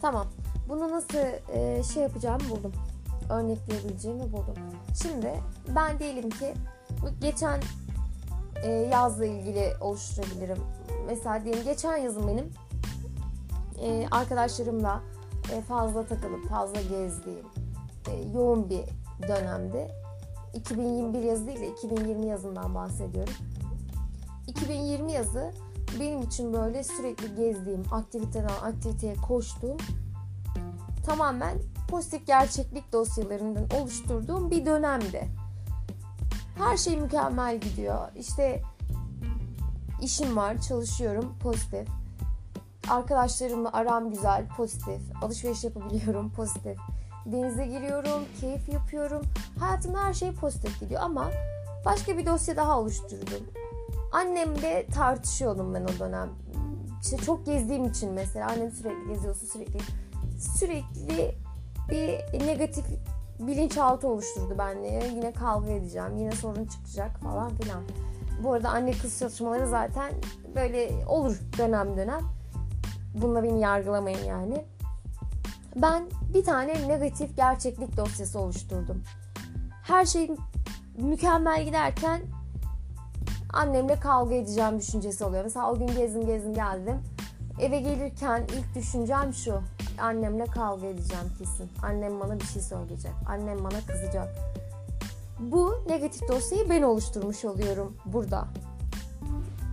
Tamam. 0.00 0.26
Bunu 0.68 0.90
nasıl 0.90 1.18
e, 1.52 1.82
şey 1.82 2.02
yapacağımı 2.02 2.50
buldum. 2.50 2.72
Örnekleyebileceğimi 3.30 4.32
buldum. 4.32 4.54
Şimdi 5.02 5.32
ben 5.76 5.98
diyelim 5.98 6.30
ki 6.30 6.54
geçen 7.20 7.60
e, 8.62 8.70
yazla 8.70 9.26
ilgili 9.26 9.72
oluşturabilirim. 9.80 10.58
Mesela 11.06 11.44
diyelim 11.44 11.64
geçen 11.64 11.96
yazım 11.96 12.28
benim 12.28 12.50
e, 13.82 14.08
arkadaşlarımla 14.10 15.02
e, 15.52 15.60
fazla 15.60 16.06
takılıp 16.06 16.48
fazla 16.48 16.80
gezdiğim 16.80 17.46
e, 18.10 18.12
yoğun 18.34 18.70
bir 18.70 18.84
dönemde 19.28 19.90
2021 20.54 21.22
yazı 21.22 21.46
değil 21.46 21.60
de 21.60 21.68
2020 21.68 22.26
yazından 22.26 22.74
bahsediyorum. 22.74 23.34
2020 24.46 25.12
yazı 25.12 25.52
benim 26.00 26.22
için 26.22 26.52
böyle 26.52 26.84
sürekli 26.84 27.34
gezdiğim, 27.34 27.82
aktiviteden 27.90 28.48
aktiviteye 28.62 29.14
koştuğum 29.14 29.76
tamamen 31.06 31.58
pozitif 31.88 32.26
gerçeklik 32.26 32.92
dosyalarından 32.92 33.66
oluşturduğum 33.80 34.50
bir 34.50 34.66
dönemdi. 34.66 35.28
Her 36.58 36.76
şey 36.76 36.96
mükemmel 36.96 37.60
gidiyor. 37.60 38.08
İşte 38.16 38.62
işim 40.02 40.36
var, 40.36 40.60
çalışıyorum, 40.60 41.34
pozitif. 41.42 41.88
Arkadaşlarımla 42.90 43.72
aram 43.72 44.10
güzel, 44.10 44.48
pozitif. 44.56 45.00
Alışveriş 45.22 45.64
yapabiliyorum, 45.64 46.32
pozitif. 46.32 46.78
Denize 47.26 47.66
giriyorum, 47.66 48.24
keyif 48.40 48.68
yapıyorum. 48.68 49.22
Hayatımda 49.58 50.04
her 50.04 50.12
şey 50.12 50.32
pozitif 50.32 50.80
gidiyor 50.80 51.00
ama 51.02 51.30
başka 51.84 52.18
bir 52.18 52.26
dosya 52.26 52.56
daha 52.56 52.80
oluşturdum. 52.80 53.46
Annemle 54.12 54.86
tartışıyordum 54.86 55.74
ben 55.74 55.84
o 55.84 55.98
dönem. 55.98 56.30
İşte 57.02 57.16
çok 57.16 57.46
gezdiğim 57.46 57.84
için 57.84 58.12
mesela 58.12 58.48
annem 58.50 58.72
sürekli 58.72 59.08
geziyorsun 59.08 59.46
sürekli 59.46 59.78
sürekli 60.58 61.45
bir 61.90 62.46
negatif 62.46 62.84
bilinçaltı 63.38 64.08
oluşturdu 64.08 64.58
benle. 64.58 65.06
Yine 65.14 65.32
kavga 65.32 65.70
edeceğim, 65.70 66.16
yine 66.16 66.32
sorun 66.32 66.66
çıkacak 66.66 67.18
falan 67.18 67.54
filan. 67.54 67.82
Bu 68.42 68.52
arada 68.52 68.70
anne 68.70 68.92
kız 68.92 69.18
çatışmaları 69.18 69.68
zaten 69.68 70.12
böyle 70.54 70.90
olur 71.06 71.40
dönem 71.58 71.96
dönem. 71.96 72.20
Bununla 73.14 73.42
beni 73.42 73.60
yargılamayın 73.60 74.24
yani. 74.24 74.64
Ben 75.76 76.02
bir 76.34 76.44
tane 76.44 76.88
negatif 76.88 77.36
gerçeklik 77.36 77.96
dosyası 77.96 78.38
oluşturdum. 78.38 79.02
Her 79.82 80.04
şey 80.04 80.30
mükemmel 80.98 81.64
giderken 81.64 82.20
annemle 83.52 84.00
kavga 84.00 84.34
edeceğim 84.34 84.78
düşüncesi 84.78 85.24
oluyor. 85.24 85.44
Mesela 85.44 85.72
o 85.72 85.78
gün 85.78 85.86
gezdim 85.86 86.26
gezdim 86.26 86.54
geldim. 86.54 87.02
Eve 87.60 87.80
gelirken 87.80 88.42
ilk 88.42 88.74
düşüncem 88.74 89.34
şu. 89.34 89.60
Annemle 90.00 90.44
kavga 90.44 90.86
edeceğim 90.86 91.24
kesin. 91.38 91.70
Annem 91.82 92.20
bana 92.20 92.40
bir 92.40 92.44
şey 92.44 92.62
söyleyecek. 92.62 93.12
Annem 93.28 93.64
bana 93.64 93.80
kızacak. 93.86 94.28
Bu 95.40 95.74
negatif 95.88 96.28
dosyayı 96.28 96.70
ben 96.70 96.82
oluşturmuş 96.82 97.44
oluyorum 97.44 97.96
burada. 98.04 98.48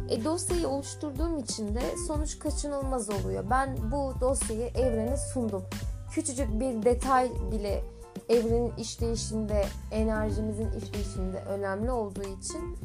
E, 0.10 0.24
dosyayı 0.24 0.68
oluşturduğum 0.68 1.40
için 1.40 1.76
de 1.76 1.98
sonuç 2.08 2.40
kaçınılmaz 2.40 3.10
oluyor. 3.10 3.44
Ben 3.50 3.78
bu 3.92 4.14
dosyayı 4.22 4.68
evrene 4.68 5.18
sundum. 5.18 5.64
Küçücük 6.12 6.60
bir 6.60 6.84
detay 6.84 7.32
bile 7.52 7.84
evrenin 8.30 8.74
işleyişinde, 8.78 9.66
enerjimizin 9.92 10.72
işleyişinde 10.72 11.38
önemli 11.38 11.92
olduğu 11.92 12.24
için 12.24 12.78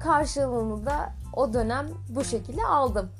karşılığını 0.00 0.86
da 0.86 1.12
o 1.36 1.52
dönem 1.52 1.88
bu 2.08 2.24
şekilde 2.24 2.64
aldım. 2.64 3.10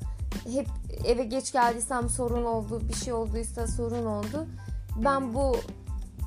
Hep 0.53 0.67
eve 1.05 1.23
geç 1.23 1.51
geldiysem 1.51 2.09
sorun 2.09 2.45
oldu, 2.45 2.81
bir 2.89 2.93
şey 2.93 3.13
olduysa 3.13 3.67
sorun 3.67 4.05
oldu. 4.05 4.47
Ben 5.03 5.33
bu 5.33 5.55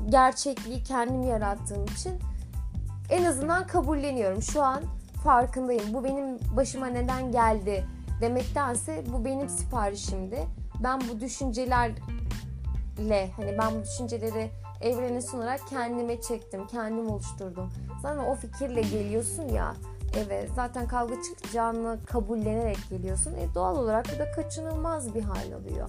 gerçekliği 0.09 0.83
kendim 0.83 1.23
yarattığım 1.23 1.85
için 1.85 2.13
en 3.11 3.25
azından 3.25 3.67
kabulleniyorum. 3.67 4.43
Şu 4.43 4.63
an 4.63 4.83
farkındayım. 5.25 5.95
Bu 5.95 6.05
benim 6.05 6.39
başıma 6.57 6.87
neden 6.87 7.33
geldi 7.33 7.87
demektense 8.21 9.05
bu 9.13 9.25
benim 9.25 9.49
siparişimdi. 9.49 10.47
Ben 10.85 11.01
bu 11.01 11.21
düşüncelerle 11.21 11.95
hani 13.37 13.59
ben 13.59 13.75
bu 13.75 13.85
düşünceleri 13.85 14.51
evrene 14.81 15.23
sunarak 15.23 15.61
kendime 15.71 16.21
çektim, 16.21 16.67
kendim 16.67 17.11
oluşturdum. 17.11 17.71
Zaten 18.03 18.25
o 18.25 18.35
fikirle 18.35 18.81
geliyorsun 18.81 19.49
ya 19.49 19.75
eve 20.17 20.49
zaten 20.57 20.89
kavga 20.89 21.15
çıkacağını 21.23 21.99
kabullenerek 22.07 22.79
geliyorsun. 22.91 23.35
E, 23.35 23.55
doğal 23.55 23.77
olarak 23.77 24.07
bu 24.15 24.19
da 24.19 24.31
kaçınılmaz 24.31 25.15
bir 25.15 25.23
hal 25.23 25.53
alıyor. 25.53 25.89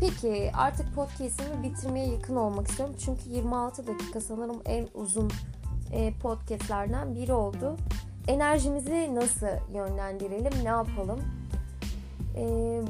Peki 0.00 0.50
artık 0.54 0.94
podcast'imi 0.94 1.62
bitirmeye 1.62 2.08
yakın 2.08 2.36
olmak 2.36 2.68
istiyorum. 2.68 2.94
Çünkü 3.04 3.30
26 3.30 3.86
dakika 3.86 4.20
sanırım 4.20 4.62
en 4.64 4.88
uzun 4.94 5.30
e, 5.92 6.12
podcast'lerden 6.22 7.14
biri 7.14 7.32
oldu. 7.32 7.76
Enerjimizi 8.28 9.14
nasıl 9.14 9.74
yönlendirelim, 9.74 10.52
ne 10.64 10.68
yapalım? 10.68 11.20
E, 12.36 12.42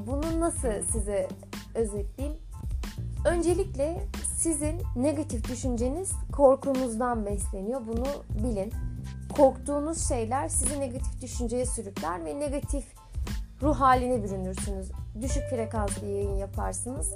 bunu 0.07 0.41
nasıl 0.41 0.83
size 0.93 1.29
özetleyeyim? 1.75 2.39
Öncelikle 3.25 4.01
sizin 4.37 4.83
negatif 4.97 5.49
düşünceniz 5.51 6.13
korkunuzdan 6.33 7.27
besleniyor. 7.27 7.81
Bunu 7.87 8.07
bilin. 8.45 8.73
Korktuğunuz 9.37 10.09
şeyler 10.09 10.49
sizi 10.49 10.81
negatif 10.81 11.23
düşünceye 11.23 11.67
sürükler 11.67 12.25
ve 12.25 12.41
negatif 12.41 12.85
ruh 13.63 13.81
haline 13.81 14.23
bürünürsünüz. 14.25 14.93
Düşük 15.23 15.51
frekanslı 15.51 16.07
yayın 16.07 16.37
yaparsınız 16.37 17.13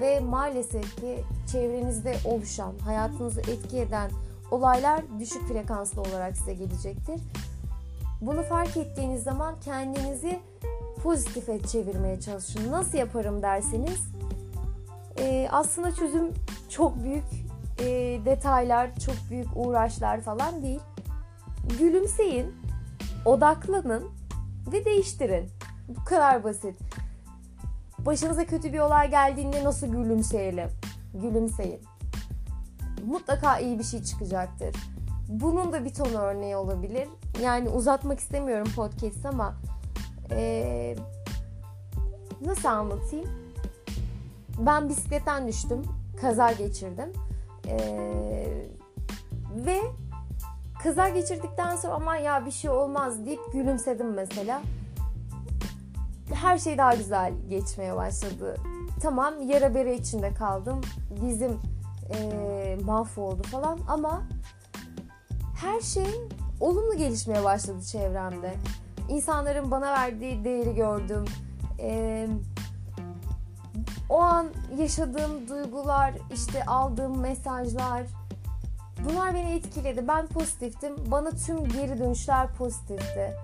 ve 0.00 0.20
maalesef 0.20 0.96
ki 0.96 1.24
çevrenizde 1.52 2.16
oluşan, 2.24 2.78
hayatınızı 2.78 3.40
etki 3.40 3.78
eden 3.78 4.10
olaylar 4.50 5.02
düşük 5.18 5.48
frekanslı 5.48 6.00
olarak 6.00 6.36
size 6.36 6.54
gelecektir. 6.54 7.20
Bunu 8.20 8.42
fark 8.42 8.76
ettiğiniz 8.76 9.22
zaman 9.22 9.54
kendinizi 9.64 10.40
pozitife 11.02 11.62
çevirmeye 11.62 12.20
çalışın. 12.20 12.72
Nasıl 12.72 12.98
yaparım 12.98 13.42
derseniz 13.42 14.00
e, 15.18 15.48
aslında 15.50 15.94
çözüm 15.94 16.32
çok 16.68 17.04
büyük 17.04 17.24
e, 17.78 17.86
detaylar, 18.24 18.96
çok 19.06 19.14
büyük 19.30 19.48
uğraşlar 19.56 20.20
falan 20.20 20.62
değil. 20.62 20.80
Gülümseyin, 21.78 22.54
odaklanın 23.24 24.10
ve 24.72 24.84
değiştirin. 24.84 25.50
Bu 25.88 26.04
kadar 26.04 26.44
basit. 26.44 26.78
Başınıza 27.98 28.46
kötü 28.46 28.72
bir 28.72 28.78
olay 28.78 29.10
geldiğinde 29.10 29.64
nasıl 29.64 29.86
gülümseyelim? 29.86 30.68
Gülümseyin. 31.14 31.80
Mutlaka 33.06 33.58
iyi 33.58 33.78
bir 33.78 33.84
şey 33.84 34.02
çıkacaktır. 34.02 34.76
Bunun 35.28 35.72
da 35.72 35.84
bir 35.84 35.94
ton 35.94 36.14
örneği 36.14 36.56
olabilir. 36.56 37.08
Yani 37.42 37.68
uzatmak 37.68 38.20
istemiyorum 38.20 38.68
podcast 38.76 39.26
ama 39.26 39.54
ee, 40.30 40.96
nasıl 42.44 42.68
anlatayım? 42.68 43.28
Ben 44.58 44.88
bisikletten 44.88 45.48
düştüm. 45.48 45.82
Kaza 46.20 46.52
geçirdim. 46.52 47.12
Ee, 47.66 48.66
ve 49.66 49.80
kaza 50.82 51.08
geçirdikten 51.08 51.76
sonra 51.76 51.94
aman 51.94 52.16
ya 52.16 52.46
bir 52.46 52.50
şey 52.50 52.70
olmaz 52.70 53.26
deyip 53.26 53.52
gülümsedim 53.52 54.14
mesela 54.14 54.62
her 56.34 56.58
şey 56.58 56.78
daha 56.78 56.94
güzel 56.94 57.32
geçmeye 57.48 57.96
başladı. 57.96 58.56
Tamam 59.02 59.34
yara 59.48 59.74
bere 59.74 59.96
içinde 59.96 60.34
kaldım. 60.34 60.80
Dizim 61.20 61.60
e, 62.14 62.78
mahvoldu 62.84 63.42
falan 63.42 63.78
ama 63.88 64.22
her 65.60 65.80
şey 65.80 66.28
olumlu 66.60 66.96
gelişmeye 66.96 67.44
başladı 67.44 67.82
çevremde. 67.82 68.54
İnsanların 69.08 69.70
bana 69.70 69.92
verdiği 69.92 70.44
değeri 70.44 70.74
gördüm. 70.74 71.24
E, 71.80 72.26
o 74.08 74.20
an 74.20 74.46
yaşadığım 74.78 75.48
duygular, 75.48 76.14
işte 76.34 76.64
aldığım 76.64 77.20
mesajlar 77.20 78.02
bunlar 79.04 79.34
beni 79.34 79.54
etkiledi. 79.54 80.08
Ben 80.08 80.26
pozitiftim. 80.26 80.94
Bana 81.10 81.30
tüm 81.30 81.68
geri 81.68 81.98
dönüşler 81.98 82.52
pozitifti 82.52 83.36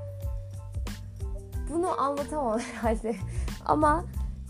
bunu 1.75 2.01
anlatamam 2.01 2.59
herhalde. 2.83 3.17
Ama 3.65 4.05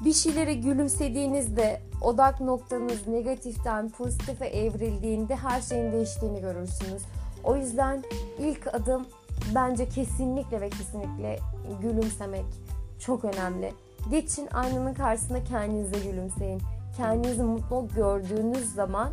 bir 0.05 0.13
şeylere 0.13 0.55
gülümsediğinizde 0.55 1.81
odak 2.03 2.41
noktanız 2.41 3.09
negatiften 3.09 3.89
pozitife 3.89 4.47
evrildiğinde 4.47 5.37
her 5.37 5.61
şeyin 5.61 5.93
değiştiğini 5.93 6.41
görürsünüz. 6.41 7.03
O 7.45 7.57
yüzden 7.57 8.03
ilk 8.39 8.75
adım 8.75 9.07
bence 9.55 9.89
kesinlikle 9.89 10.61
ve 10.61 10.71
kesinlikle 10.71 11.39
gülümsemek 11.83 12.45
çok 12.99 13.25
önemli. 13.25 13.73
Geçin 14.11 14.49
aynanın 14.53 14.95
karşısında 14.95 15.45
kendinize 15.45 16.11
gülümseyin. 16.11 16.63
Kendinizi 16.97 17.43
mutlu 17.43 17.89
gördüğünüz 17.95 18.75
zaman 18.75 19.09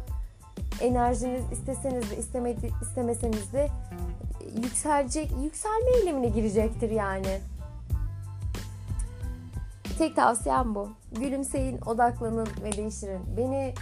enerjiniz 0.82 1.44
isteseniz 1.52 2.12
de 2.12 2.18
istemedi, 2.18 2.72
istemeseniz 2.82 3.54
de 3.54 3.70
yükselecek, 4.64 5.32
yükselme 5.44 5.92
eylemine 6.00 6.30
girecektir 6.30 6.90
yani. 6.90 7.42
Tek 9.98 10.16
tavsiyem 10.16 10.76
bu. 10.76 10.90
Gülümseyin, 11.12 11.80
odaklanın 11.86 12.48
ve 12.64 12.72
değiştirin. 12.72 13.38
Beni 13.38 13.74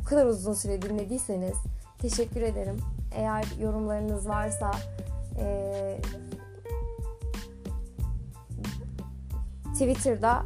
bu 0.00 0.04
kadar 0.04 0.26
uzun 0.26 0.52
süre 0.52 0.82
dinlediyseniz 0.82 1.56
teşekkür 1.98 2.42
ederim. 2.42 2.76
Eğer 3.14 3.44
yorumlarınız 3.60 4.28
varsa 4.28 4.70
e, 5.38 5.98
Twitter'da 9.72 10.42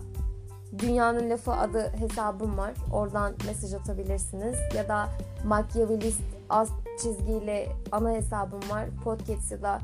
Dünyanın 0.82 1.30
Lafı 1.30 1.52
adı 1.52 1.92
hesabım 1.98 2.58
var. 2.58 2.72
Oradan 2.92 3.34
mesaj 3.46 3.74
atabilirsiniz. 3.74 4.58
Ya 4.76 4.88
da 4.88 5.08
Machiavellist 5.44 6.20
az 6.50 6.68
çizgiyle 7.02 7.72
ana 7.92 8.10
hesabım 8.10 8.70
var. 8.70 8.86
Podcast'ı 9.04 9.62
da 9.62 9.80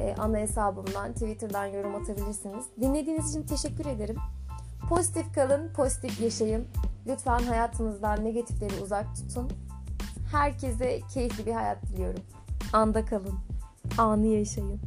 e, 0.00 0.14
ana 0.18 0.38
hesabımdan 0.38 1.12
Twitter'dan 1.12 1.66
yorum 1.66 1.94
atabilirsiniz. 1.94 2.64
Dinlediğiniz 2.80 3.30
için 3.30 3.42
teşekkür 3.42 3.86
ederim. 3.86 4.16
Pozitif 4.88 5.34
kalın, 5.34 5.72
pozitif 5.72 6.20
yaşayın. 6.20 6.66
Lütfen 7.06 7.38
hayatınızdan 7.38 8.24
negatifleri 8.24 8.82
uzak 8.82 9.06
tutun. 9.16 9.50
Herkese 10.32 11.00
keyifli 11.14 11.46
bir 11.46 11.52
hayat 11.52 11.82
diliyorum. 11.82 12.22
Anda 12.72 13.04
kalın, 13.04 13.34
anı 13.98 14.26
yaşayın. 14.26 14.80